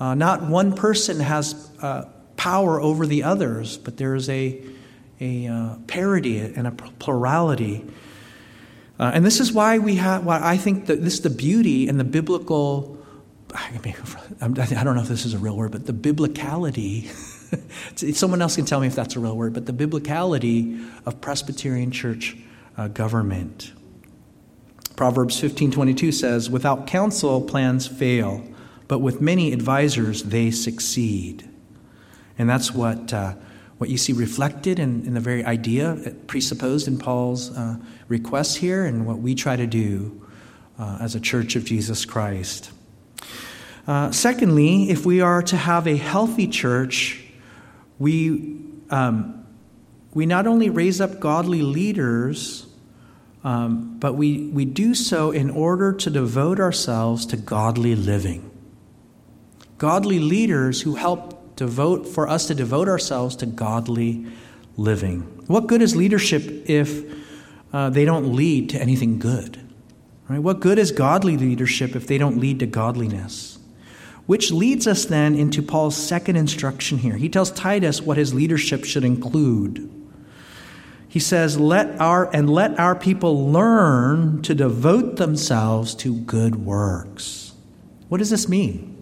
Uh, 0.00 0.14
not 0.14 0.42
one 0.42 0.74
person 0.74 1.20
has 1.20 1.70
uh, 1.80 2.06
power 2.36 2.80
over 2.80 3.06
the 3.06 3.22
others, 3.22 3.78
but 3.78 3.96
there 3.98 4.16
is 4.16 4.28
a, 4.28 4.60
a 5.20 5.46
uh, 5.46 5.76
parity 5.86 6.40
and 6.40 6.66
a 6.66 6.72
plurality. 6.72 7.84
Uh, 8.98 9.12
and 9.14 9.24
this 9.24 9.38
is 9.38 9.52
why 9.52 9.78
we 9.78 9.94
have, 9.96 10.24
why 10.24 10.40
I 10.42 10.56
think 10.56 10.86
that 10.86 11.02
this 11.04 11.14
is 11.14 11.20
the 11.20 11.30
beauty 11.30 11.86
and 11.86 12.00
the 12.00 12.04
biblical, 12.04 12.98
I, 13.54 13.78
mean, 13.84 13.94
I 14.40 14.82
don't 14.82 14.96
know 14.96 15.02
if 15.02 15.08
this 15.08 15.24
is 15.24 15.34
a 15.34 15.38
real 15.38 15.56
word, 15.56 15.70
but 15.70 15.86
the 15.86 15.92
biblicality 15.92 17.08
Someone 17.96 18.42
else 18.42 18.56
can 18.56 18.64
tell 18.64 18.80
me 18.80 18.86
if 18.86 18.94
that's 18.94 19.16
a 19.16 19.20
real 19.20 19.36
word, 19.36 19.54
but 19.54 19.66
the 19.66 19.72
biblicality 19.72 20.88
of 21.04 21.20
Presbyterian 21.20 21.90
church 21.90 22.36
uh, 22.76 22.88
government. 22.88 23.72
Proverbs 24.96 25.40
15:22 25.40 26.12
says, 26.12 26.48
"Without 26.50 26.86
counsel 26.86 27.40
plans 27.42 27.86
fail, 27.86 28.42
but 28.88 29.00
with 29.00 29.20
many 29.20 29.52
advisors 29.52 30.24
they 30.24 30.50
succeed." 30.50 31.48
And 32.38 32.48
that's 32.48 32.72
what 32.72 33.12
uh, 33.12 33.34
what 33.78 33.90
you 33.90 33.98
see 33.98 34.14
reflected 34.14 34.78
in, 34.78 35.04
in, 35.04 35.12
the 35.12 35.20
very 35.20 35.44
idea 35.44 36.14
presupposed 36.26 36.88
in 36.88 36.98
Paul's 36.98 37.54
uh, 37.54 37.76
request 38.08 38.56
here, 38.56 38.86
and 38.86 39.06
what 39.06 39.18
we 39.18 39.34
try 39.34 39.54
to 39.54 39.66
do 39.66 40.26
uh, 40.78 40.98
as 41.00 41.14
a 41.14 41.20
church 41.20 41.56
of 41.56 41.64
Jesus 41.64 42.06
Christ. 42.06 42.70
Uh, 43.86 44.10
secondly, 44.10 44.90
if 44.90 45.04
we 45.04 45.20
are 45.20 45.42
to 45.42 45.56
have 45.56 45.86
a 45.86 45.96
healthy 45.96 46.48
church, 46.48 47.25
we, 47.98 48.58
um, 48.90 49.46
we 50.14 50.26
not 50.26 50.46
only 50.46 50.70
raise 50.70 51.00
up 51.00 51.20
godly 51.20 51.62
leaders, 51.62 52.66
um, 53.44 53.96
but 53.98 54.14
we, 54.14 54.48
we 54.48 54.64
do 54.64 54.94
so 54.94 55.30
in 55.30 55.50
order 55.50 55.92
to 55.92 56.10
devote 56.10 56.58
ourselves 56.58 57.26
to 57.26 57.36
godly 57.36 57.94
living. 57.94 58.50
Godly 59.78 60.18
leaders 60.18 60.82
who 60.82 60.96
help 60.96 61.56
devote 61.56 62.06
for 62.08 62.28
us 62.28 62.46
to 62.46 62.54
devote 62.54 62.88
ourselves 62.88 63.36
to 63.36 63.46
godly 63.46 64.26
living. 64.76 65.20
What 65.46 65.66
good 65.66 65.80
is 65.80 65.94
leadership 65.94 66.68
if 66.68 67.04
uh, 67.72 67.90
they 67.90 68.04
don't 68.04 68.34
lead 68.34 68.70
to 68.70 68.80
anything 68.80 69.18
good? 69.18 69.60
Right? 70.28 70.40
What 70.40 70.60
good 70.60 70.78
is 70.78 70.90
godly 70.90 71.36
leadership 71.36 71.94
if 71.94 72.06
they 72.06 72.18
don't 72.18 72.38
lead 72.38 72.58
to 72.60 72.66
godliness? 72.66 73.55
Which 74.26 74.50
leads 74.50 74.86
us 74.86 75.04
then 75.04 75.34
into 75.34 75.62
Paul's 75.62 75.96
second 75.96 76.36
instruction 76.36 76.98
here. 76.98 77.16
He 77.16 77.28
tells 77.28 77.50
Titus 77.52 78.02
what 78.02 78.16
his 78.16 78.34
leadership 78.34 78.84
should 78.84 79.04
include. 79.04 79.90
He 81.08 81.20
says, 81.20 81.58
let 81.58 82.00
our, 82.00 82.28
and 82.34 82.50
let 82.50 82.78
our 82.78 82.94
people 82.94 83.50
learn 83.50 84.42
to 84.42 84.54
devote 84.54 85.16
themselves 85.16 85.94
to 85.96 86.14
good 86.20 86.56
works. 86.56 87.52
What 88.08 88.18
does 88.18 88.30
this 88.30 88.48
mean? 88.48 88.92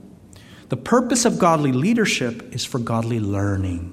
The 0.69 0.77
purpose 0.77 1.25
of 1.25 1.39
godly 1.39 1.73
leadership 1.73 2.55
is 2.55 2.65
for 2.65 2.79
godly 2.79 3.21
learning. 3.21 3.91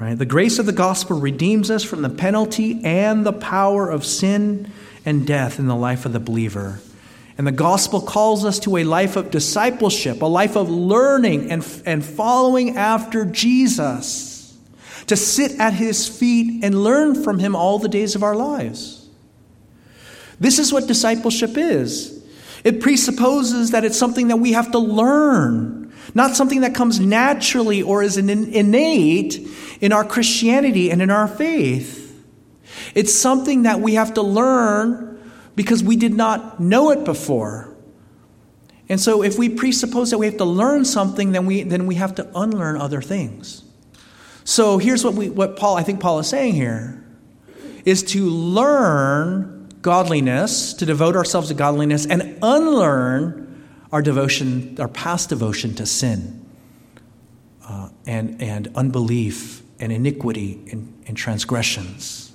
Right? 0.00 0.16
The 0.16 0.26
grace 0.26 0.58
of 0.58 0.66
the 0.66 0.72
gospel 0.72 1.18
redeems 1.18 1.70
us 1.70 1.82
from 1.82 2.02
the 2.02 2.10
penalty 2.10 2.80
and 2.84 3.24
the 3.24 3.32
power 3.32 3.88
of 3.88 4.04
sin 4.04 4.70
and 5.04 5.26
death 5.26 5.58
in 5.58 5.66
the 5.66 5.76
life 5.76 6.04
of 6.06 6.12
the 6.12 6.20
believer. 6.20 6.80
And 7.38 7.46
the 7.46 7.52
gospel 7.52 8.00
calls 8.00 8.44
us 8.44 8.58
to 8.60 8.78
a 8.78 8.84
life 8.84 9.16
of 9.16 9.30
discipleship, 9.30 10.22
a 10.22 10.26
life 10.26 10.56
of 10.56 10.70
learning 10.70 11.50
and, 11.50 11.82
and 11.84 12.04
following 12.04 12.76
after 12.76 13.26
Jesus, 13.26 14.56
to 15.06 15.16
sit 15.16 15.58
at 15.60 15.74
his 15.74 16.08
feet 16.08 16.64
and 16.64 16.82
learn 16.82 17.22
from 17.22 17.38
him 17.38 17.54
all 17.54 17.78
the 17.78 17.88
days 17.88 18.14
of 18.14 18.22
our 18.22 18.34
lives. 18.34 19.08
This 20.40 20.58
is 20.58 20.72
what 20.72 20.86
discipleship 20.86 21.56
is. 21.56 22.24
It 22.64 22.80
presupposes 22.80 23.70
that 23.70 23.84
it's 23.84 23.98
something 23.98 24.28
that 24.28 24.38
we 24.38 24.52
have 24.52 24.72
to 24.72 24.78
learn, 24.78 25.92
not 26.14 26.36
something 26.36 26.62
that 26.62 26.74
comes 26.74 26.98
naturally 26.98 27.82
or 27.82 28.02
is 28.02 28.16
an 28.16 28.30
innate 28.30 29.38
in 29.80 29.92
our 29.92 30.04
Christianity 30.04 30.90
and 30.90 31.02
in 31.02 31.10
our 31.10 31.28
faith. 31.28 32.02
It's 32.94 33.14
something 33.14 33.62
that 33.62 33.80
we 33.80 33.94
have 33.94 34.14
to 34.14 34.22
learn 34.22 35.15
because 35.56 35.82
we 35.82 35.96
did 35.96 36.14
not 36.14 36.60
know 36.60 36.90
it 36.90 37.04
before. 37.04 37.74
And 38.88 39.00
so 39.00 39.22
if 39.22 39.38
we 39.38 39.48
presuppose 39.48 40.10
that 40.10 40.18
we 40.18 40.26
have 40.26 40.36
to 40.36 40.44
learn 40.44 40.84
something, 40.84 41.32
then 41.32 41.46
we, 41.46 41.62
then 41.62 41.86
we 41.86 41.96
have 41.96 42.14
to 42.16 42.30
unlearn 42.38 42.76
other 42.76 43.02
things. 43.02 43.64
So 44.44 44.78
here's 44.78 45.04
what, 45.04 45.14
we, 45.14 45.28
what 45.28 45.56
Paul, 45.56 45.76
I 45.76 45.82
think 45.82 45.98
Paul 45.98 46.20
is 46.20 46.28
saying 46.28 46.54
here, 46.54 47.02
is 47.84 48.04
to 48.04 48.26
learn 48.26 49.68
godliness, 49.82 50.74
to 50.74 50.86
devote 50.86 51.16
ourselves 51.16 51.48
to 51.48 51.54
godliness, 51.54 52.06
and 52.06 52.38
unlearn 52.42 53.64
our 53.90 54.02
devotion, 54.02 54.76
our 54.78 54.88
past 54.88 55.30
devotion 55.30 55.74
to 55.76 55.86
sin 55.86 56.44
uh, 57.68 57.88
and, 58.06 58.40
and 58.40 58.68
unbelief 58.76 59.62
and 59.80 59.92
iniquity 59.92 60.60
and, 60.70 61.04
and 61.06 61.16
transgressions. 61.16 62.25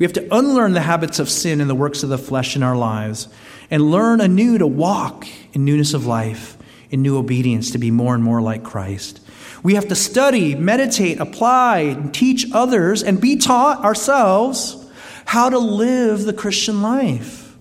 We 0.00 0.04
have 0.04 0.14
to 0.14 0.34
unlearn 0.34 0.72
the 0.72 0.80
habits 0.80 1.18
of 1.18 1.28
sin 1.28 1.60
and 1.60 1.68
the 1.68 1.74
works 1.74 2.02
of 2.02 2.08
the 2.08 2.16
flesh 2.16 2.56
in 2.56 2.62
our 2.62 2.74
lives 2.74 3.28
and 3.70 3.90
learn 3.90 4.22
anew 4.22 4.56
to 4.56 4.66
walk 4.66 5.26
in 5.52 5.66
newness 5.66 5.92
of 5.92 6.06
life, 6.06 6.56
in 6.88 7.02
new 7.02 7.18
obedience, 7.18 7.70
to 7.72 7.78
be 7.78 7.90
more 7.90 8.14
and 8.14 8.24
more 8.24 8.40
like 8.40 8.64
Christ. 8.64 9.20
We 9.62 9.74
have 9.74 9.88
to 9.88 9.94
study, 9.94 10.54
meditate, 10.54 11.20
apply, 11.20 11.80
and 11.80 12.14
teach 12.14 12.46
others, 12.54 13.02
and 13.02 13.20
be 13.20 13.36
taught 13.36 13.84
ourselves 13.84 14.90
how 15.26 15.50
to 15.50 15.58
live 15.58 16.24
the 16.24 16.32
Christian 16.32 16.80
life. 16.80 17.54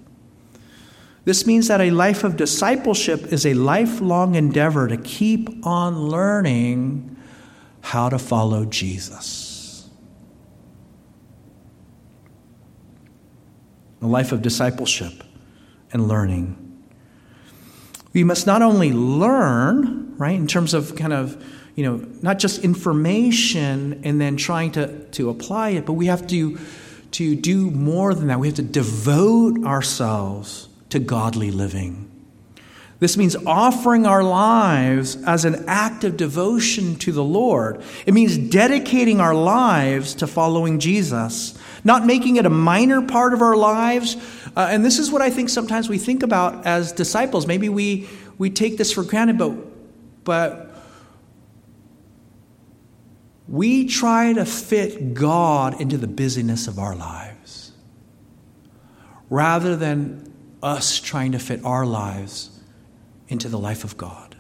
This 1.25 1.45
means 1.45 1.67
that 1.67 1.82
a 1.82 1.91
life 1.91 2.23
of 2.23 2.38
discipleship 2.38 3.34
is 3.34 3.45
a 3.45 3.54
lifelong 3.54 4.36
endeavor 4.36 4.88
to 4.88 4.95
keep 4.95 5.67
on 5.67 6.04
learning 6.08 7.17
how 7.82 8.08
to 8.08 8.17
follow 8.17 8.63
Jesus. 8.63 9.48
A 14.01 14.07
life 14.07 14.31
of 14.31 14.41
discipleship 14.41 15.23
and 15.91 16.07
learning. 16.07 16.65
We 18.13 18.23
must 18.23 18.47
not 18.47 18.62
only 18.62 18.91
learn, 18.91 20.15
right, 20.17 20.35
in 20.35 20.47
terms 20.47 20.73
of 20.73 20.95
kind 20.95 21.13
of, 21.13 21.43
you 21.75 21.83
know, 21.83 22.07
not 22.21 22.39
just 22.39 22.63
information 22.63 24.01
and 24.03 24.19
then 24.19 24.35
trying 24.35 24.71
to, 24.71 25.03
to 25.09 25.29
apply 25.29 25.69
it, 25.69 25.85
but 25.85 25.93
we 25.93 26.07
have 26.07 26.25
to, 26.27 26.57
to 27.12 27.35
do 27.35 27.69
more 27.71 28.13
than 28.13 28.27
that. 28.27 28.39
We 28.39 28.47
have 28.47 28.55
to 28.55 28.63
devote 28.63 29.63
ourselves 29.63 30.69
to 30.89 30.99
godly 30.99 31.51
living. 31.51 32.09
This 32.99 33.15
means 33.15 33.35
offering 33.45 34.05
our 34.05 34.23
lives 34.23 35.15
as 35.23 35.45
an 35.45 35.63
act 35.67 36.03
of 36.03 36.17
devotion 36.17 36.95
to 36.97 37.13
the 37.13 37.23
Lord. 37.23 37.81
It 38.05 38.13
means 38.13 38.38
dedicating 38.38 39.21
our 39.21 39.33
lives 39.33 40.13
to 40.15 40.27
following 40.27 40.79
Jesus, 40.79 41.57
not 41.84 42.06
making 42.06 42.36
it 42.36 42.46
a 42.46 42.50
minor 42.50 43.02
part 43.02 43.34
of 43.34 43.42
our 43.42 43.56
lives. 43.56 44.15
Uh, 44.56 44.68
and 44.70 44.84
this 44.84 45.00
is 45.00 45.12
what 45.12 45.22
I 45.22 45.30
think 45.30 45.50
sometimes 45.50 45.89
we 45.89 45.98
think 45.98 46.24
about 46.24 46.65
as 46.65 46.92
disciples. 46.92 47.48
Maybe 47.48 47.70
we, 47.70 48.10
we 48.38 48.50
take 48.50 48.78
this 48.78 48.92
for 48.92 49.04
granted, 49.04 49.38
but, 49.38 50.24
but 50.24 50.76
we 53.48 53.88
try 53.88 54.34
to 54.34 54.46
fit 54.46 55.13
God 55.13 55.82
into 55.82 55.98
the 55.98 56.08
busyness 56.08 56.68
of 56.68 56.78
our 56.78 56.96
lives 56.96 57.72
rather 59.30 59.76
than 59.76 60.32
us 60.62 61.00
trying 61.00 61.32
to 61.32 61.39
fit 61.39 61.63
our 61.63 61.86
lives 61.86 62.50
into 63.28 63.48
the 63.48 63.60
life 63.60 63.84
of 63.84 63.96
God, 63.98 64.36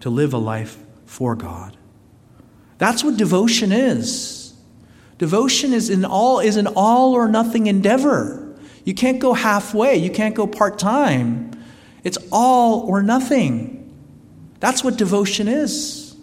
to 0.00 0.10
live 0.10 0.34
a 0.34 0.38
life 0.38 0.78
for 1.06 1.34
God. 1.34 1.76
That's 2.78 3.04
what 3.04 3.16
devotion 3.16 3.72
is. 3.72 4.39
Devotion 5.20 5.74
is 5.74 5.90
an 5.90 6.06
all 6.06 6.40
is 6.40 6.56
an 6.56 6.66
all 6.66 7.12
or 7.12 7.28
nothing 7.28 7.66
endeavor. 7.66 8.56
You 8.86 8.94
can't 8.94 9.18
go 9.18 9.34
halfway, 9.34 9.96
you 9.96 10.08
can't 10.08 10.34
go 10.34 10.46
part-time. 10.46 11.50
It's 12.04 12.16
all 12.32 12.80
or 12.88 13.02
nothing. 13.02 13.94
That's 14.60 14.82
what 14.82 14.96
devotion 14.96 15.46
is. 15.46 16.16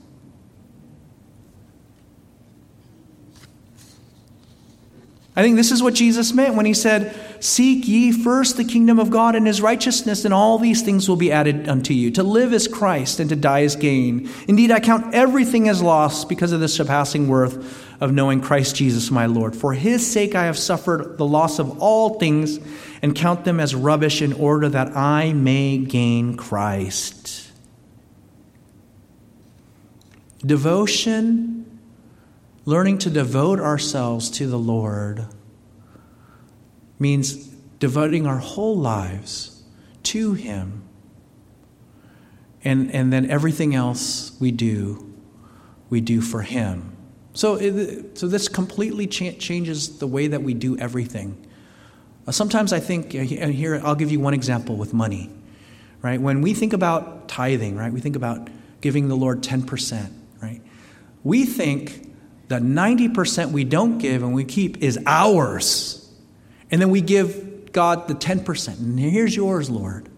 I 5.36 5.44
think 5.44 5.58
this 5.58 5.72
is 5.72 5.84
what 5.84 5.94
Jesus 5.94 6.34
meant 6.34 6.56
when 6.56 6.66
he 6.66 6.74
said, 6.74 7.16
Seek 7.40 7.88
ye 7.88 8.12
first 8.12 8.58
the 8.58 8.64
kingdom 8.64 9.00
of 9.00 9.10
God 9.10 9.36
and 9.36 9.46
his 9.46 9.62
righteousness, 9.62 10.26
and 10.26 10.34
all 10.34 10.58
these 10.58 10.82
things 10.82 11.08
will 11.08 11.16
be 11.16 11.32
added 11.32 11.70
unto 11.70 11.94
you. 11.94 12.12
To 12.12 12.24
live 12.24 12.54
is 12.54 12.68
Christ, 12.68 13.20
and 13.20 13.30
to 13.30 13.36
die 13.36 13.60
is 13.60 13.76
gain. 13.76 14.30
Indeed, 14.48 14.72
I 14.72 14.80
count 14.80 15.14
everything 15.14 15.70
as 15.70 15.82
loss 15.82 16.26
because 16.26 16.52
of 16.52 16.60
the 16.60 16.68
surpassing 16.68 17.28
worth 17.28 17.86
of 18.02 18.12
knowing 18.12 18.42
Christ 18.42 18.76
Jesus 18.76 19.12
my 19.12 19.26
Lord. 19.26 19.56
For 19.56 19.74
his 19.74 20.10
sake 20.10 20.36
I 20.36 20.46
have 20.46 20.58
suffered 20.58 21.18
the 21.18 21.26
loss 21.26 21.60
of 21.60 21.80
all 21.80 22.18
things, 22.20 22.60
and 23.02 23.16
count 23.16 23.46
them 23.46 23.60
as 23.60 23.76
rubbish 23.76 24.22
in 24.22 24.34
order 24.34 24.70
that 24.70 24.96
I 24.96 25.34
may 25.34 25.78
gain 25.78 26.38
Christ. 26.38 27.52
Devotion, 30.40 31.80
learning 32.66 32.98
to 33.00 33.10
devote 33.10 33.60
ourselves 33.60 34.30
to 34.32 34.48
the 34.48 34.60
Lord 34.60 35.28
means 37.00 37.36
devoting 37.80 38.26
our 38.26 38.38
whole 38.38 38.78
lives 38.78 39.64
to 40.04 40.34
Him. 40.34 40.84
And, 42.64 42.92
and 42.94 43.14
then 43.14 43.30
everything 43.30 43.76
else 43.76 44.36
we 44.40 44.52
do, 44.52 45.14
we 45.90 46.02
do 46.02 46.22
for 46.22 46.42
Him. 46.42 46.96
So, 47.34 47.56
it, 47.56 48.18
so 48.18 48.28
this 48.28 48.48
completely 48.48 49.06
cha- 49.06 49.38
changes 49.38 50.00
the 50.00 50.08
way 50.08 50.28
that 50.28 50.42
we 50.42 50.54
do 50.54 50.78
everything. 50.78 51.46
Uh, 52.26 52.32
sometimes 52.32 52.74
I 52.74 52.80
think, 52.80 53.14
uh, 53.14 53.20
and 53.20 53.54
here 53.54 53.80
I'll 53.84 53.96
give 53.96 54.12
you 54.12 54.20
one 54.20 54.34
example 54.34 54.76
with 54.76 54.94
money, 54.94 55.30
right? 56.02 56.20
When 56.20 56.42
we 56.42 56.54
think 56.54 56.74
about 56.74 57.28
tithing, 57.30 57.78
right, 57.78 57.94
we 57.94 58.02
think 58.02 58.16
about 58.16 58.50
giving 58.82 59.08
the 59.08 59.16
Lord 59.16 59.44
10%, 59.44 60.12
right? 60.42 60.62
We 61.24 61.46
think 61.46 62.12
that 62.48 62.62
90% 62.62 63.52
we 63.52 63.64
don't 63.64 63.98
give 63.98 64.24
and 64.24 64.34
we 64.34 64.44
keep 64.44 64.82
is 64.82 65.00
ours. 65.06 66.07
And 66.72 66.82
then 66.82 66.90
we 66.90 67.02
give 67.02 67.72
God 67.72 68.08
the 68.08 68.16
10%. 68.16 68.80
And 68.80 69.00
here's 69.00 69.36
yours, 69.36 69.70
Lord. 69.70 70.10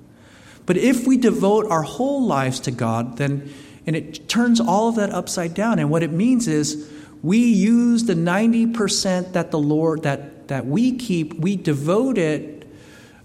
But 0.65 0.77
if 0.77 1.07
we 1.07 1.17
devote 1.17 1.65
our 1.69 1.81
whole 1.81 2.25
lives 2.25 2.59
to 2.62 2.71
God, 2.71 3.17
then, 3.17 3.51
and 3.85 3.95
it 3.95 4.29
turns 4.29 4.59
all 4.59 4.89
of 4.89 4.95
that 4.95 5.09
upside 5.09 5.53
down. 5.53 5.79
And 5.79 5.89
what 5.89 6.03
it 6.03 6.12
means 6.12 6.47
is 6.47 6.89
we 7.23 7.39
use 7.39 8.05
the 8.05 8.13
90% 8.13 9.33
that 9.33 9.51
the 9.51 9.59
Lord, 9.59 10.03
that, 10.03 10.47
that 10.47 10.65
we 10.65 10.95
keep, 10.95 11.33
we 11.33 11.55
devote 11.55 12.17
it 12.17 12.67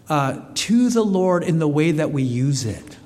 uh, 0.08 0.40
to 0.54 0.90
the 0.90 1.04
Lord 1.04 1.44
in 1.44 1.58
the 1.58 1.68
way 1.68 1.92
that 1.92 2.10
we 2.12 2.22
use 2.22 2.64
it. 2.64 2.96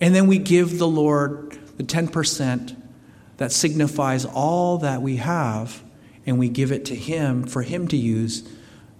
And 0.00 0.14
then 0.14 0.26
we 0.26 0.38
give 0.38 0.78
the 0.78 0.88
Lord 0.88 1.58
the 1.76 1.84
10% 1.84 2.76
that 3.36 3.52
signifies 3.52 4.24
all 4.24 4.78
that 4.78 5.00
we 5.00 5.16
have 5.16 5.83
and 6.26 6.38
we 6.38 6.48
give 6.48 6.72
it 6.72 6.84
to 6.86 6.94
Him 6.94 7.44
for 7.44 7.62
Him 7.62 7.88
to 7.88 7.96
use 7.96 8.48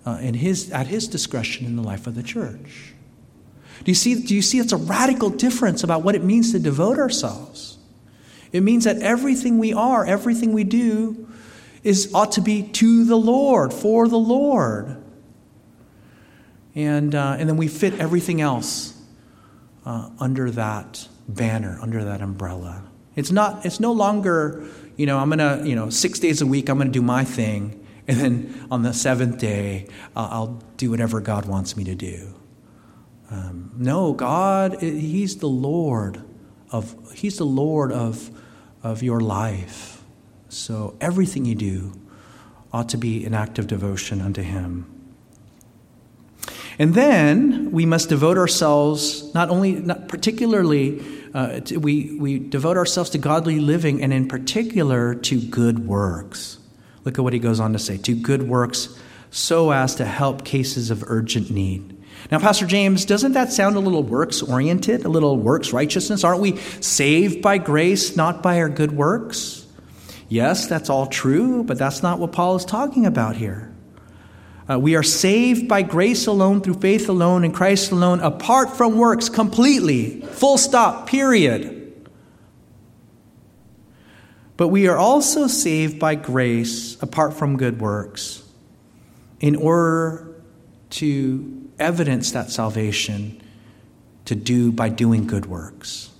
uh, 0.06 0.18
in 0.20 0.34
his, 0.34 0.70
at 0.70 0.86
His 0.86 1.08
discretion 1.08 1.66
in 1.66 1.76
the 1.76 1.82
life 1.82 2.06
of 2.06 2.14
the 2.14 2.22
church. 2.22 2.92
Do 3.82 3.90
you, 3.90 3.94
see, 3.94 4.22
do 4.22 4.34
you 4.34 4.42
see 4.42 4.58
it's 4.58 4.72
a 4.72 4.76
radical 4.76 5.30
difference 5.30 5.82
about 5.82 6.02
what 6.02 6.14
it 6.14 6.22
means 6.22 6.52
to 6.52 6.58
devote 6.58 6.98
ourselves? 6.98 7.78
It 8.52 8.62
means 8.62 8.84
that 8.84 8.98
everything 8.98 9.58
we 9.58 9.72
are, 9.72 10.06
everything 10.06 10.52
we 10.52 10.64
do, 10.64 11.28
is 11.82 12.10
ought 12.14 12.32
to 12.32 12.40
be 12.40 12.62
to 12.62 13.04
the 13.04 13.16
Lord, 13.16 13.72
for 13.72 14.08
the 14.08 14.18
Lord. 14.18 15.02
And, 16.74 17.14
uh, 17.14 17.36
and 17.38 17.48
then 17.48 17.56
we 17.56 17.68
fit 17.68 17.94
everything 18.00 18.40
else 18.40 18.94
uh, 19.84 20.10
under 20.18 20.50
that 20.52 21.08
banner, 21.28 21.78
under 21.82 22.04
that 22.04 22.20
umbrella. 22.20 22.84
It's, 23.16 23.30
not, 23.30 23.64
it's 23.64 23.80
no 23.80 23.92
longer 23.92 24.66
you 24.96 25.06
know, 25.06 25.18
I'm 25.18 25.30
to, 25.30 25.62
you 25.64 25.74
know, 25.74 25.90
six 25.90 26.18
days 26.18 26.40
a 26.40 26.46
week, 26.46 26.68
I'm 26.68 26.78
to 26.78 26.84
do 26.86 27.02
my 27.02 27.24
thing. 27.24 27.80
And 28.06 28.20
then 28.20 28.66
on 28.70 28.82
the 28.82 28.92
seventh 28.92 29.38
day, 29.38 29.86
uh, 30.14 30.28
I'll 30.30 30.62
do 30.76 30.90
whatever 30.90 31.22
God 31.22 31.46
wants 31.46 31.74
me 31.74 31.84
to 31.84 31.94
do. 31.94 32.34
Um, 33.30 33.72
no, 33.78 34.12
God, 34.12 34.82
He's 34.82 35.38
the 35.38 35.48
Lord 35.48 36.22
of, 36.70 36.94
He's 37.14 37.38
the 37.38 37.46
Lord 37.46 37.92
of, 37.92 38.30
of 38.82 39.02
your 39.02 39.22
life. 39.22 40.04
So 40.50 40.98
everything 41.00 41.46
you 41.46 41.54
do 41.54 41.98
ought 42.74 42.90
to 42.90 42.98
be 42.98 43.24
an 43.24 43.32
act 43.32 43.58
of 43.58 43.68
devotion 43.68 44.20
unto 44.20 44.42
Him. 44.42 44.93
And 46.78 46.94
then 46.94 47.70
we 47.70 47.86
must 47.86 48.08
devote 48.08 48.36
ourselves, 48.36 49.32
not 49.34 49.50
only, 49.50 49.72
not 49.72 50.08
particularly 50.08 51.02
uh, 51.34 51.60
we, 51.76 52.16
we 52.18 52.38
devote 52.38 52.76
ourselves 52.76 53.10
to 53.10 53.18
godly 53.18 53.58
living 53.58 54.00
and, 54.02 54.12
in 54.12 54.28
particular, 54.28 55.16
to 55.16 55.40
good 55.40 55.80
works. 55.80 56.58
Look 57.04 57.18
at 57.18 57.22
what 57.22 57.32
he 57.32 57.40
goes 57.40 57.58
on 57.58 57.72
to 57.72 57.78
say 57.78 57.98
to 57.98 58.14
good 58.14 58.44
works 58.44 58.96
so 59.30 59.72
as 59.72 59.96
to 59.96 60.04
help 60.04 60.44
cases 60.44 60.90
of 60.90 61.02
urgent 61.08 61.50
need. 61.50 61.90
Now, 62.30 62.38
Pastor 62.38 62.66
James, 62.66 63.04
doesn't 63.04 63.32
that 63.32 63.52
sound 63.52 63.74
a 63.74 63.80
little 63.80 64.04
works 64.04 64.42
oriented, 64.42 65.04
a 65.04 65.08
little 65.08 65.36
works 65.36 65.72
righteousness? 65.72 66.22
Aren't 66.22 66.40
we 66.40 66.56
saved 66.80 67.42
by 67.42 67.58
grace, 67.58 68.16
not 68.16 68.40
by 68.40 68.60
our 68.60 68.68
good 68.68 68.92
works? 68.92 69.66
Yes, 70.28 70.68
that's 70.68 70.88
all 70.88 71.06
true, 71.06 71.64
but 71.64 71.78
that's 71.78 72.02
not 72.02 72.20
what 72.20 72.30
Paul 72.30 72.54
is 72.54 72.64
talking 72.64 73.06
about 73.06 73.34
here. 73.34 73.73
Uh, 74.68 74.78
we 74.78 74.94
are 74.96 75.02
saved 75.02 75.68
by 75.68 75.82
grace 75.82 76.26
alone, 76.26 76.60
through 76.60 76.74
faith 76.74 77.08
alone, 77.08 77.44
in 77.44 77.52
Christ 77.52 77.90
alone, 77.90 78.20
apart 78.20 78.76
from 78.76 78.96
works, 78.96 79.28
completely. 79.28 80.22
Full 80.22 80.56
stop, 80.56 81.06
period. 81.06 81.80
But 84.56 84.68
we 84.68 84.88
are 84.88 84.96
also 84.96 85.48
saved 85.48 85.98
by 85.98 86.14
grace 86.14 87.00
apart 87.02 87.34
from 87.34 87.56
good 87.56 87.80
works 87.80 88.42
in 89.40 89.56
order 89.56 90.34
to 90.90 91.68
evidence 91.78 92.30
that 92.32 92.50
salvation 92.50 93.42
to 94.24 94.34
do 94.34 94.72
by 94.72 94.88
doing 94.88 95.26
good 95.26 95.46
works. 95.46 96.10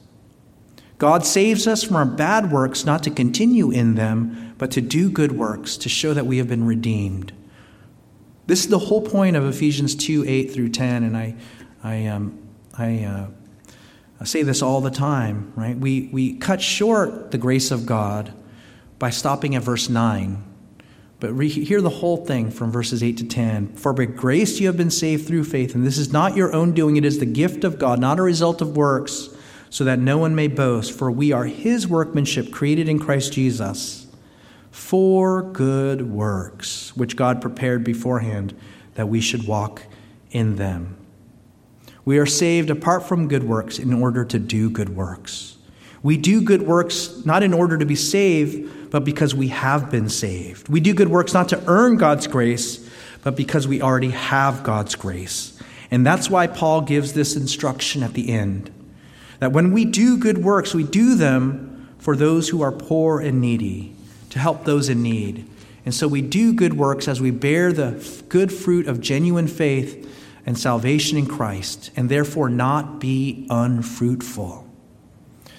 God 0.99 1.25
saves 1.25 1.67
us 1.67 1.83
from 1.83 1.97
our 1.97 2.05
bad 2.05 2.53
works 2.53 2.85
not 2.85 3.03
to 3.05 3.11
continue 3.11 3.71
in 3.71 3.95
them, 3.95 4.55
but 4.59 4.71
to 4.73 4.81
do 4.81 5.11
good 5.11 5.33
works, 5.33 5.77
to 5.79 5.89
show 5.89 6.13
that 6.13 6.27
we 6.27 6.39
have 6.39 6.49
been 6.49 6.67
redeemed. 6.67 7.33
This 8.47 8.61
is 8.61 8.69
the 8.69 8.79
whole 8.79 9.01
point 9.01 9.37
of 9.37 9.47
Ephesians 9.47 9.95
2 9.95 10.25
8 10.27 10.53
through 10.53 10.69
10, 10.71 11.03
and 11.03 11.17
I, 11.17 11.35
I, 11.83 12.07
um, 12.07 12.39
I, 12.77 13.05
uh, 13.05 13.27
I 14.21 14.25
say 14.25 14.43
this 14.43 14.61
all 14.61 14.81
the 14.81 14.91
time, 14.91 15.53
right? 15.57 15.77
We, 15.77 16.11
we 16.13 16.35
cut 16.35 16.61
short 16.61 17.31
the 17.31 17.39
grace 17.39 17.71
of 17.71 17.87
God 17.87 18.33
by 18.99 19.11
stopping 19.11 19.55
at 19.55 19.63
verse 19.63 19.89
9. 19.89 20.45
But 21.21 21.33
re- 21.33 21.49
hear 21.49 21.81
the 21.81 21.89
whole 21.89 22.25
thing 22.25 22.51
from 22.51 22.71
verses 22.71 23.03
8 23.03 23.17
to 23.19 23.25
10. 23.25 23.77
For 23.77 23.95
by 23.95 24.05
grace 24.05 24.61
you 24.61 24.67
have 24.67 24.77
been 24.77 24.91
saved 24.91 25.27
through 25.27 25.45
faith, 25.45 25.75
and 25.75 25.87
this 25.87 25.97
is 25.97 26.13
not 26.13 26.37
your 26.37 26.53
own 26.53 26.73
doing, 26.73 26.97
it 26.97 27.05
is 27.05 27.19
the 27.19 27.27
gift 27.27 27.65
of 27.65 27.79
God, 27.79 27.99
not 27.99 28.19
a 28.19 28.23
result 28.23 28.61
of 28.61 28.77
works, 28.77 29.31
so 29.71 29.85
that 29.85 29.99
no 29.99 30.19
one 30.19 30.35
may 30.35 30.49
boast. 30.49 30.93
For 30.93 31.11
we 31.11 31.33
are 31.33 31.47
his 31.47 31.89
workmanship, 31.89 32.53
created 32.53 32.91
in 32.91 32.99
Christ 32.99 33.33
Jesus, 33.33 34.04
for 34.75 35.41
good 35.41 36.03
works, 36.11 36.97
which 36.97 37.15
God 37.15 37.41
prepared 37.41 37.85
beforehand 37.85 38.57
that 38.95 39.09
we 39.09 39.21
should 39.21 39.47
walk 39.47 39.83
in 40.33 40.57
them. 40.57 40.97
We 42.05 42.19
are 42.19 42.27
saved 42.27 42.71
apart 42.71 43.05
from 43.05 43.29
good 43.29 43.45
works 43.45 43.79
in 43.79 43.93
order 43.93 44.25
to 44.25 44.37
do 44.37 44.69
good 44.69 44.89
works. 44.89 45.57
We 46.03 46.17
do 46.17 46.43
good 46.43 46.63
works 46.63 47.25
not 47.25 47.45
in 47.45 47.55
order 47.55 47.79
to 47.79 47.87
be 47.87 47.95
saved, 47.95 48.91
but 48.91 49.05
because 49.05 49.33
we 49.33 49.47
have 49.49 49.93
been 49.93 50.09
saved. 50.09 50.69
We 50.69 50.81
do 50.81 50.93
good 50.93 51.09
works 51.09 51.33
not 51.33 51.51
to 51.51 51.63
earn 51.69 51.97
God's 51.97 52.27
grace, 52.27 52.91
but 53.23 53.37
because 53.37 53.69
we 53.69 53.81
already 53.81 54.11
have 54.11 54.65
God's 54.65 54.97
grace. 54.97 55.57
And 55.93 56.05
that's 56.05 56.29
why 56.29 56.49
Paul 56.49 56.81
gives 56.81 57.13
this 57.13 57.37
instruction 57.37 58.03
at 58.03 58.15
the 58.15 58.29
end 58.29 58.73
that 59.39 59.53
when 59.53 59.73
we 59.73 59.85
do 59.85 60.19
good 60.19 60.39
works, 60.39 60.75
we 60.75 60.83
do 60.83 61.15
them 61.15 61.95
for 62.01 62.17
those 62.17 62.49
who 62.49 62.61
are 62.61 62.73
poor 62.73 63.21
and 63.21 63.41
needy, 63.41 63.94
to 64.35 64.41
help 64.41 64.65
those 64.65 64.89
in 64.89 65.01
need. 65.01 65.49
And 65.85 65.95
so 65.95 66.09
we 66.09 66.21
do 66.21 66.53
good 66.53 66.75
works 66.75 67.07
as 67.07 67.21
we 67.21 67.31
bear 67.31 67.73
the 67.73 68.05
good 68.29 68.53
fruit 68.53 68.89
of 68.89 69.01
genuine 69.01 69.47
faith 69.47 70.11
and 70.45 70.59
salvation 70.59 71.17
in 71.17 71.27
Christ, 71.27 71.93
and 71.95 72.09
therefore 72.09 72.49
not 72.49 72.99
be 72.99 73.47
unfruitful. 73.49 74.69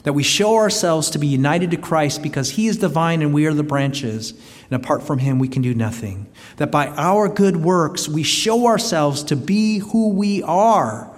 That 0.04 0.12
we 0.12 0.24
show 0.24 0.56
ourselves 0.58 1.10
to 1.12 1.20
be 1.20 1.26
united 1.26 1.72
to 1.72 1.78
Christ 1.78 2.22
because 2.22 2.50
He 2.52 2.68
is 2.68 2.76
divine 2.76 3.22
and 3.22 3.34
we 3.34 3.46
are 3.46 3.54
the 3.54 3.64
branches, 3.64 4.34
and 4.70 4.84
apart 4.84 5.02
from 5.04 5.20
Him 5.20 5.40
we 5.40 5.48
can 5.48 5.62
do 5.62 5.74
nothing. 5.74 6.28
That 6.58 6.70
by 6.70 6.88
our 6.88 7.30
good 7.30 7.56
works 7.56 8.10
we 8.10 8.24
show 8.24 8.68
ourselves 8.68 9.24
to 9.24 9.38
be 9.38 9.78
who 9.78 10.10
we 10.10 10.44
are. 10.44 11.16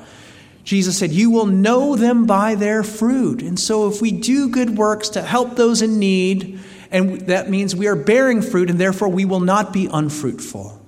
Jesus 0.64 1.00
said, 1.00 1.12
You 1.12 1.32
will 1.32 1.48
know 1.48 1.96
them 1.96 2.28
by 2.28 2.54
their 2.54 2.84
fruit. 2.84 3.42
And 3.42 3.60
so 3.60 3.88
if 3.88 4.00
we 4.00 4.12
do 4.12 4.48
good 4.48 4.78
works 4.78 5.10
to 5.10 5.24
help 5.24 5.56
those 5.56 5.82
in 5.82 5.98
need, 5.98 6.60
and 6.92 7.22
that 7.22 7.50
means 7.50 7.76
we 7.76 7.88
are 7.88 7.96
bearing 7.96 8.42
fruit, 8.42 8.70
and 8.70 8.80
therefore 8.80 9.10
we 9.10 9.26
will 9.26 9.40
not 9.40 9.74
be 9.74 9.90
unfruitful. 9.92 10.82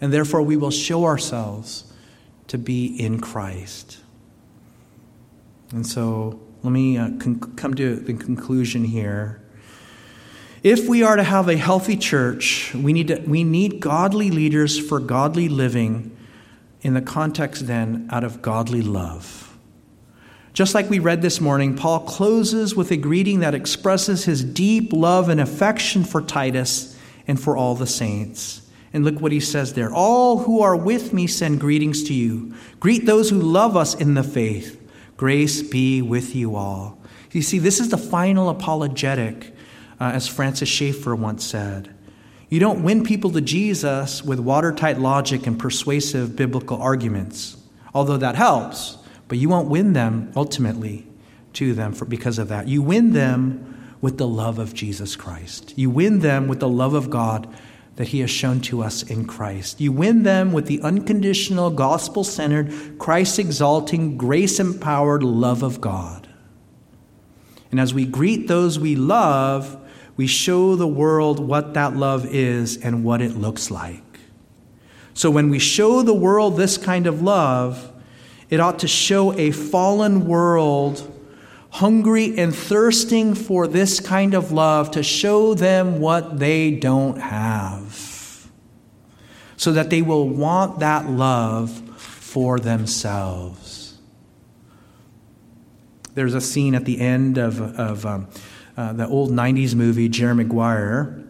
And 0.00 0.12
therefore 0.12 0.42
we 0.42 0.56
will 0.56 0.70
show 0.70 1.04
ourselves 1.04 1.92
to 2.48 2.58
be 2.58 2.86
in 2.86 3.20
Christ. 3.20 3.98
And 5.72 5.86
so 5.86 6.40
let 6.62 6.70
me 6.70 6.96
uh, 6.96 7.10
con- 7.18 7.40
come 7.56 7.74
to 7.74 7.96
the 7.96 8.14
conclusion 8.14 8.84
here. 8.84 9.42
If 10.62 10.88
we 10.88 11.02
are 11.02 11.16
to 11.16 11.22
have 11.22 11.48
a 11.48 11.56
healthy 11.56 11.96
church, 11.96 12.74
we 12.74 12.92
need, 12.92 13.08
to, 13.08 13.20
we 13.20 13.44
need 13.44 13.80
godly 13.80 14.30
leaders 14.30 14.78
for 14.78 14.98
godly 14.98 15.48
living 15.48 16.16
in 16.82 16.94
the 16.94 17.02
context 17.02 17.66
then 17.66 18.08
out 18.10 18.24
of 18.24 18.42
godly 18.42 18.82
love. 18.82 19.47
Just 20.58 20.74
like 20.74 20.90
we 20.90 20.98
read 20.98 21.22
this 21.22 21.40
morning, 21.40 21.76
Paul 21.76 22.00
closes 22.00 22.74
with 22.74 22.90
a 22.90 22.96
greeting 22.96 23.38
that 23.38 23.54
expresses 23.54 24.24
his 24.24 24.42
deep 24.42 24.92
love 24.92 25.28
and 25.28 25.40
affection 25.40 26.02
for 26.02 26.20
Titus 26.20 26.98
and 27.28 27.40
for 27.40 27.56
all 27.56 27.76
the 27.76 27.86
saints. 27.86 28.68
And 28.92 29.04
look 29.04 29.20
what 29.20 29.30
he 29.30 29.38
says 29.38 29.74
there. 29.74 29.92
All 29.92 30.38
who 30.38 30.60
are 30.60 30.74
with 30.74 31.12
me 31.12 31.28
send 31.28 31.60
greetings 31.60 32.02
to 32.08 32.12
you. 32.12 32.54
Greet 32.80 33.06
those 33.06 33.30
who 33.30 33.40
love 33.40 33.76
us 33.76 33.94
in 33.94 34.14
the 34.14 34.24
faith. 34.24 34.84
Grace 35.16 35.62
be 35.62 36.02
with 36.02 36.34
you 36.34 36.56
all. 36.56 36.98
You 37.30 37.42
see, 37.42 37.60
this 37.60 37.78
is 37.78 37.90
the 37.90 37.96
final 37.96 38.48
apologetic, 38.48 39.54
uh, 40.00 40.10
as 40.12 40.26
Francis 40.26 40.68
Schaeffer 40.68 41.14
once 41.14 41.44
said. 41.44 41.94
You 42.48 42.58
don't 42.58 42.82
win 42.82 43.04
people 43.04 43.30
to 43.30 43.40
Jesus 43.40 44.24
with 44.24 44.40
watertight 44.40 44.98
logic 44.98 45.46
and 45.46 45.56
persuasive 45.56 46.34
biblical 46.34 46.82
arguments, 46.82 47.56
although 47.94 48.16
that 48.16 48.34
helps, 48.34 48.97
but 49.28 49.38
you 49.38 49.48
won't 49.48 49.68
win 49.68 49.92
them 49.92 50.32
ultimately 50.34 51.06
to 51.54 51.74
them 51.74 51.92
for, 51.92 52.04
because 52.04 52.38
of 52.38 52.48
that. 52.48 52.66
You 52.68 52.82
win 52.82 53.12
them 53.12 53.94
with 54.00 54.18
the 54.18 54.26
love 54.26 54.58
of 54.58 54.74
Jesus 54.74 55.16
Christ. 55.16 55.74
You 55.76 55.90
win 55.90 56.20
them 56.20 56.48
with 56.48 56.60
the 56.60 56.68
love 56.68 56.94
of 56.94 57.10
God 57.10 57.48
that 57.96 58.08
He 58.08 58.20
has 58.20 58.30
shown 58.30 58.60
to 58.62 58.82
us 58.82 59.02
in 59.02 59.26
Christ. 59.26 59.80
You 59.80 59.90
win 59.90 60.22
them 60.22 60.52
with 60.52 60.66
the 60.66 60.80
unconditional, 60.82 61.70
gospel 61.70 62.22
centered, 62.22 62.98
Christ 62.98 63.38
exalting, 63.38 64.16
grace 64.16 64.60
empowered 64.60 65.22
love 65.22 65.62
of 65.62 65.80
God. 65.80 66.28
And 67.70 67.80
as 67.80 67.92
we 67.92 68.06
greet 68.06 68.46
those 68.46 68.78
we 68.78 68.94
love, 68.94 69.76
we 70.16 70.26
show 70.26 70.74
the 70.74 70.86
world 70.86 71.40
what 71.40 71.74
that 71.74 71.96
love 71.96 72.24
is 72.26 72.76
and 72.76 73.04
what 73.04 73.20
it 73.20 73.36
looks 73.36 73.70
like. 73.70 74.02
So 75.12 75.30
when 75.30 75.50
we 75.50 75.58
show 75.58 76.02
the 76.02 76.14
world 76.14 76.56
this 76.56 76.78
kind 76.78 77.06
of 77.08 77.20
love, 77.20 77.92
it 78.50 78.60
ought 78.60 78.78
to 78.80 78.88
show 78.88 79.32
a 79.34 79.50
fallen 79.50 80.26
world 80.26 81.14
hungry 81.70 82.36
and 82.38 82.54
thirsting 82.54 83.34
for 83.34 83.66
this 83.66 84.00
kind 84.00 84.34
of 84.34 84.52
love 84.52 84.90
to 84.92 85.02
show 85.02 85.54
them 85.54 86.00
what 86.00 86.38
they 86.38 86.70
don't 86.70 87.18
have, 87.18 88.48
so 89.56 89.72
that 89.72 89.90
they 89.90 90.02
will 90.02 90.28
want 90.28 90.80
that 90.80 91.08
love 91.08 91.70
for 91.98 92.58
themselves. 92.58 93.98
There's 96.14 96.34
a 96.34 96.40
scene 96.40 96.74
at 96.74 96.84
the 96.84 97.00
end 97.00 97.38
of, 97.38 97.60
of 97.60 98.04
um, 98.04 98.28
uh, 98.76 98.92
the 98.92 99.06
old 99.06 99.30
90s 99.30 99.74
movie, 99.74 100.08
Jerry 100.08 100.34
Maguire. 100.34 101.24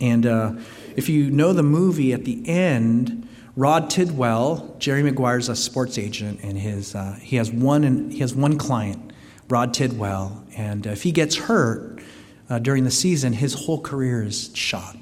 And 0.00 0.24
uh, 0.24 0.52
if 0.94 1.08
you 1.08 1.30
know 1.30 1.52
the 1.52 1.62
movie, 1.62 2.12
at 2.12 2.24
the 2.24 2.48
end, 2.48 3.28
Rod 3.54 3.90
Tidwell, 3.90 4.76
Jerry 4.78 5.02
Maguire's 5.02 5.50
a 5.50 5.56
sports 5.56 5.98
agent, 5.98 6.40
and 6.42 6.58
his, 6.58 6.94
uh, 6.94 7.18
he, 7.20 7.36
has 7.36 7.50
one, 7.52 8.10
he 8.10 8.20
has 8.20 8.34
one 8.34 8.56
client 8.56 9.12
Rod 9.48 9.74
Tidwell. 9.74 10.44
And 10.56 10.86
if 10.86 11.02
he 11.02 11.12
gets 11.12 11.36
hurt 11.36 12.00
uh, 12.48 12.58
during 12.58 12.84
the 12.84 12.90
season, 12.90 13.34
his 13.34 13.52
whole 13.52 13.80
career 13.80 14.22
is 14.22 14.50
shot. 14.54 14.96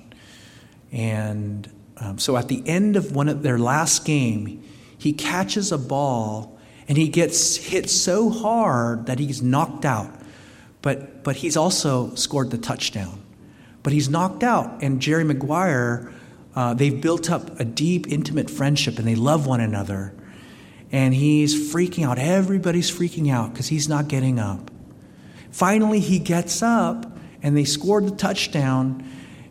And 0.91 1.71
um, 1.99 2.19
so 2.19 2.37
at 2.37 2.49
the 2.49 2.67
end 2.67 2.97
of 2.97 3.13
one 3.13 3.29
of 3.29 3.45
their 3.45 3.59
last 3.59 4.05
game, 4.05 4.65
he 4.99 5.13
catches 5.13 5.71
a 5.71 5.79
ball 5.79 6.59
and 6.89 6.99
he 6.99 7.09
gets 7.09 7.55
hit 7.55 7.89
so 7.89 8.31
hard 8.31 9.07
that 9.07 9.21
he's 9.21 9.41
knocked 9.41 9.85
out. 9.85 10.13
But, 10.83 11.23
but 11.23 11.37
he's 11.37 11.57
also 11.57 12.15
scored 12.17 12.51
the 12.51 12.59
touchdown. 12.59 13.23
But 13.85 13.93
he's 13.93 14.09
knocked 14.09 14.43
out, 14.43 14.83
and 14.83 15.01
Jerry 15.01 15.25
Maguire, 15.25 16.13
uh, 16.55 16.75
they've 16.75 17.01
built 17.01 17.31
up 17.31 17.61
a 17.61 17.65
deep, 17.65 18.09
intimate 18.09 18.51
friendship 18.51 18.99
and 18.99 19.07
they 19.07 19.15
love 19.15 19.47
one 19.47 19.61
another 19.61 20.15
and 20.93 21.15
he's 21.15 21.73
freaking 21.73 22.05
out. 22.05 22.19
Everybody's 22.19 22.91
freaking 22.91 23.33
out 23.33 23.53
because 23.53 23.69
he's 23.69 23.89
not 23.89 24.09
getting 24.09 24.39
up. 24.39 24.71
Finally, 25.51 26.01
he 26.01 26.19
gets 26.19 26.63
up, 26.63 27.19
and 27.43 27.57
they 27.57 27.65
scored 27.65 28.07
the 28.07 28.17
touchdown, 28.17 29.09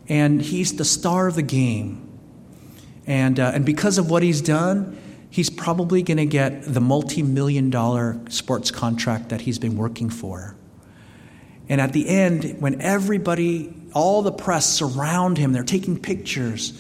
and 0.07 0.41
he's 0.41 0.75
the 0.75 0.85
star 0.85 1.27
of 1.27 1.35
the 1.35 1.41
game. 1.41 2.05
And, 3.05 3.39
uh, 3.39 3.51
and 3.53 3.65
because 3.65 3.97
of 3.97 4.09
what 4.09 4.21
he's 4.21 4.41
done, 4.41 4.97
he's 5.29 5.49
probably 5.49 6.03
going 6.03 6.17
to 6.17 6.25
get 6.25 6.63
the 6.63 6.81
multi 6.81 7.23
million 7.23 7.69
dollar 7.69 8.19
sports 8.29 8.71
contract 8.71 9.29
that 9.29 9.41
he's 9.41 9.59
been 9.59 9.77
working 9.77 10.09
for. 10.09 10.55
And 11.67 11.79
at 11.79 11.93
the 11.93 12.07
end, 12.07 12.57
when 12.59 12.81
everybody, 12.81 13.73
all 13.93 14.21
the 14.21 14.31
press 14.31 14.67
surround 14.67 15.37
him, 15.37 15.53
they're 15.53 15.63
taking 15.63 15.99
pictures 15.99 16.73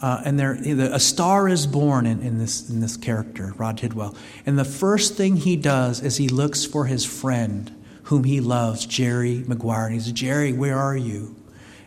uh, 0.00 0.22
and 0.24 0.38
there, 0.38 0.52
a 0.52 1.00
star 1.00 1.48
is 1.48 1.66
born 1.66 2.06
in, 2.06 2.20
in, 2.22 2.38
this, 2.38 2.68
in 2.70 2.80
this 2.80 2.96
character, 2.96 3.52
Rod 3.56 3.78
Tidwell. 3.78 4.14
And 4.46 4.58
the 4.58 4.64
first 4.64 5.14
thing 5.14 5.36
he 5.36 5.56
does 5.56 6.00
is 6.00 6.16
he 6.16 6.28
looks 6.28 6.64
for 6.64 6.86
his 6.86 7.04
friend 7.04 7.74
whom 8.04 8.24
he 8.24 8.40
loves, 8.40 8.86
Jerry 8.86 9.44
Maguire. 9.46 9.86
And 9.86 9.94
he 9.94 10.00
says, 10.00 10.12
Jerry, 10.12 10.52
where 10.52 10.78
are 10.78 10.96
you? 10.96 11.36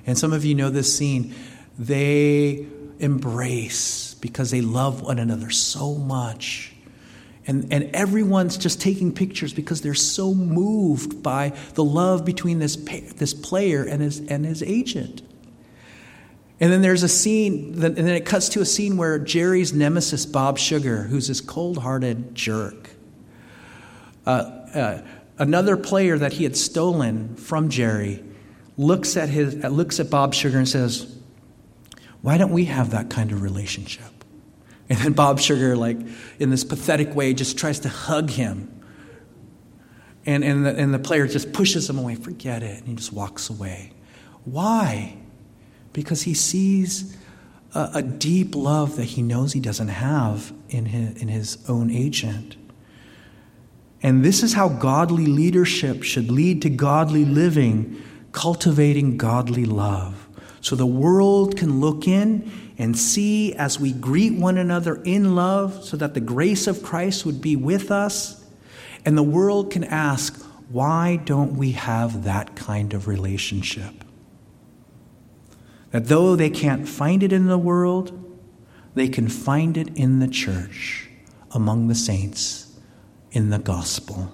And 0.05 0.17
some 0.17 0.33
of 0.33 0.45
you 0.45 0.53
know 0.53 0.69
this 0.69 0.95
scene. 0.95 1.33
They 1.79 2.67
embrace 2.99 4.13
because 4.15 4.51
they 4.51 4.61
love 4.61 5.01
one 5.01 5.17
another 5.17 5.49
so 5.49 5.95
much. 5.95 6.73
And, 7.47 7.73
and 7.73 7.95
everyone's 7.95 8.57
just 8.57 8.79
taking 8.79 9.11
pictures 9.13 9.51
because 9.51 9.81
they're 9.81 9.95
so 9.95 10.35
moved 10.35 11.23
by 11.23 11.57
the 11.73 11.83
love 11.83 12.23
between 12.23 12.59
this, 12.59 12.75
this 12.75 13.33
player 13.33 13.83
and 13.83 14.01
his, 14.01 14.19
and 14.19 14.45
his 14.45 14.61
agent. 14.61 15.23
And 16.61 16.71
then 16.71 16.83
there's 16.83 17.01
a 17.01 17.09
scene, 17.09 17.73
and 17.83 17.95
then 17.95 18.07
it 18.07 18.23
cuts 18.23 18.47
to 18.49 18.61
a 18.61 18.65
scene 18.65 18.95
where 18.95 19.17
Jerry's 19.17 19.73
nemesis, 19.73 20.27
Bob 20.27 20.59
Sugar, 20.59 21.03
who's 21.03 21.27
this 21.27 21.41
cold 21.41 21.79
hearted 21.79 22.35
jerk, 22.35 22.91
uh, 24.27 24.29
uh, 24.29 25.01
another 25.39 25.75
player 25.75 26.19
that 26.19 26.33
he 26.33 26.43
had 26.43 26.55
stolen 26.55 27.35
from 27.35 27.69
Jerry 27.69 28.23
looks 28.77 29.17
at, 29.17 29.27
his, 29.27 29.55
looks 29.55 29.99
at 29.99 30.11
Bob 30.11 30.35
Sugar 30.35 30.59
and 30.59 30.69
says, 30.69 31.17
Why 32.21 32.37
don't 32.37 32.53
we 32.53 32.65
have 32.65 32.91
that 32.91 33.09
kind 33.09 33.31
of 33.31 33.41
relationship? 33.41 34.05
And 34.87 34.99
then 34.99 35.13
Bob 35.13 35.39
Sugar, 35.39 35.75
like 35.75 35.97
in 36.37 36.51
this 36.51 36.63
pathetic 36.63 37.15
way, 37.15 37.33
just 37.33 37.57
tries 37.57 37.79
to 37.79 37.89
hug 37.89 38.29
him. 38.29 38.83
And, 40.27 40.43
and, 40.43 40.63
the, 40.63 40.77
and 40.77 40.93
the 40.93 40.99
player 40.99 41.25
just 41.25 41.53
pushes 41.53 41.89
him 41.89 41.97
away. 41.97 42.13
Forget 42.13 42.61
it. 42.61 42.77
And 42.77 42.87
he 42.87 42.93
just 42.93 43.11
walks 43.11 43.49
away. 43.49 43.93
Why? 44.45 45.20
Because 45.93 46.23
he 46.23 46.33
sees 46.33 47.17
a, 47.73 47.89
a 47.95 48.01
deep 48.01 48.55
love 48.55 48.95
that 48.95 49.05
he 49.05 49.21
knows 49.21 49.53
he 49.53 49.59
doesn't 49.59 49.89
have 49.89 50.53
in 50.69 50.85
his, 50.85 51.21
in 51.21 51.27
his 51.27 51.57
own 51.67 51.89
agent. 51.89 52.55
And 54.03 54.25
this 54.25 54.41
is 54.41 54.53
how 54.53 54.69
godly 54.69 55.25
leadership 55.25 56.03
should 56.03 56.31
lead 56.31 56.61
to 56.63 56.69
godly 56.69 57.25
living, 57.25 58.01
cultivating 58.31 59.17
godly 59.17 59.65
love. 59.65 60.27
So 60.61 60.75
the 60.75 60.85
world 60.85 61.57
can 61.57 61.79
look 61.79 62.07
in 62.07 62.51
and 62.77 62.97
see 62.97 63.53
as 63.53 63.79
we 63.79 63.91
greet 63.91 64.33
one 64.33 64.57
another 64.57 65.01
in 65.03 65.35
love, 65.35 65.83
so 65.83 65.97
that 65.97 66.13
the 66.15 66.19
grace 66.19 66.65
of 66.65 66.81
Christ 66.81 67.25
would 67.25 67.41
be 67.41 67.55
with 67.55 67.91
us. 67.91 68.43
And 69.05 69.17
the 69.17 69.23
world 69.23 69.71
can 69.71 69.83
ask, 69.83 70.41
why 70.69 71.17
don't 71.17 71.57
we 71.57 71.73
have 71.73 72.23
that 72.23 72.55
kind 72.55 72.93
of 72.93 73.07
relationship? 73.07 74.00
That 75.91 76.07
though 76.07 76.35
they 76.35 76.49
can't 76.49 76.87
find 76.87 77.21
it 77.21 77.33
in 77.33 77.47
the 77.47 77.57
world, 77.57 78.17
they 78.95 79.07
can 79.07 79.27
find 79.27 79.77
it 79.77 79.95
in 79.95 80.19
the 80.19 80.27
church, 80.27 81.09
among 81.51 81.87
the 81.87 81.95
saints, 81.95 82.77
in 83.31 83.49
the 83.49 83.59
gospel. 83.59 84.31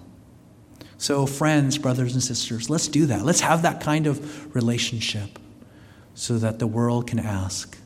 So, 0.97 1.27
friends, 1.27 1.77
brothers, 1.77 2.13
and 2.13 2.23
sisters, 2.23 2.69
let's 2.69 2.87
do 2.87 3.05
that. 3.07 3.23
Let's 3.23 3.41
have 3.41 3.61
that 3.61 3.81
kind 3.81 4.07
of 4.07 4.55
relationship 4.55 5.37
so 6.15 6.39
that 6.39 6.57
the 6.57 6.65
world 6.65 7.07
can 7.07 7.19
ask, 7.19 7.77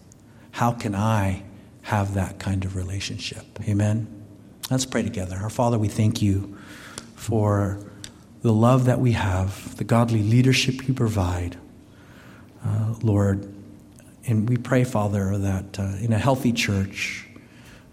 How 0.51 0.71
can 0.71 0.95
I 0.95 1.43
have 1.83 2.13
that 2.13 2.39
kind 2.39 2.63
of 2.63 2.75
relationship? 2.75 3.45
Amen? 3.67 4.07
Let's 4.69 4.85
pray 4.85 5.03
together. 5.03 5.35
Our 5.35 5.49
Father, 5.49 5.77
we 5.77 5.89
thank 5.89 6.21
you 6.21 6.57
for 7.15 7.79
the 8.41 8.53
love 8.53 8.85
that 8.85 8.99
we 8.99 9.11
have, 9.11 9.75
the 9.75 9.83
godly 9.83 10.23
leadership 10.23 10.87
you 10.87 10.93
provide. 10.93 11.57
Uh, 12.65 12.95
Lord, 13.01 13.53
and 14.27 14.47
we 14.47 14.57
pray, 14.57 14.83
Father, 14.83 15.37
that 15.37 15.79
uh, 15.79 15.97
in 15.99 16.13
a 16.13 16.17
healthy 16.17 16.51
church, 16.51 17.27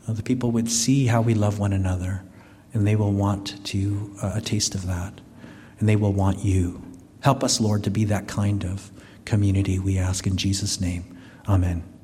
uh, 0.06 0.12
the 0.12 0.22
people 0.22 0.50
would 0.52 0.70
see 0.70 1.06
how 1.06 1.20
we 1.20 1.34
love 1.34 1.58
one 1.58 1.72
another, 1.72 2.22
and 2.72 2.86
they 2.86 2.96
will 2.96 3.12
want 3.12 3.64
to 3.66 4.14
uh, 4.22 4.32
a 4.34 4.40
taste 4.40 4.74
of 4.74 4.86
that, 4.86 5.20
and 5.78 5.88
they 5.88 5.96
will 5.96 6.12
want 6.12 6.44
you. 6.44 6.82
Help 7.20 7.42
us, 7.42 7.60
Lord, 7.60 7.84
to 7.84 7.90
be 7.90 8.04
that 8.04 8.28
kind 8.28 8.64
of 8.64 8.90
community, 9.24 9.78
we 9.78 9.98
ask 9.98 10.26
in 10.26 10.36
Jesus' 10.36 10.80
name. 10.80 11.18
Amen. 11.48 11.97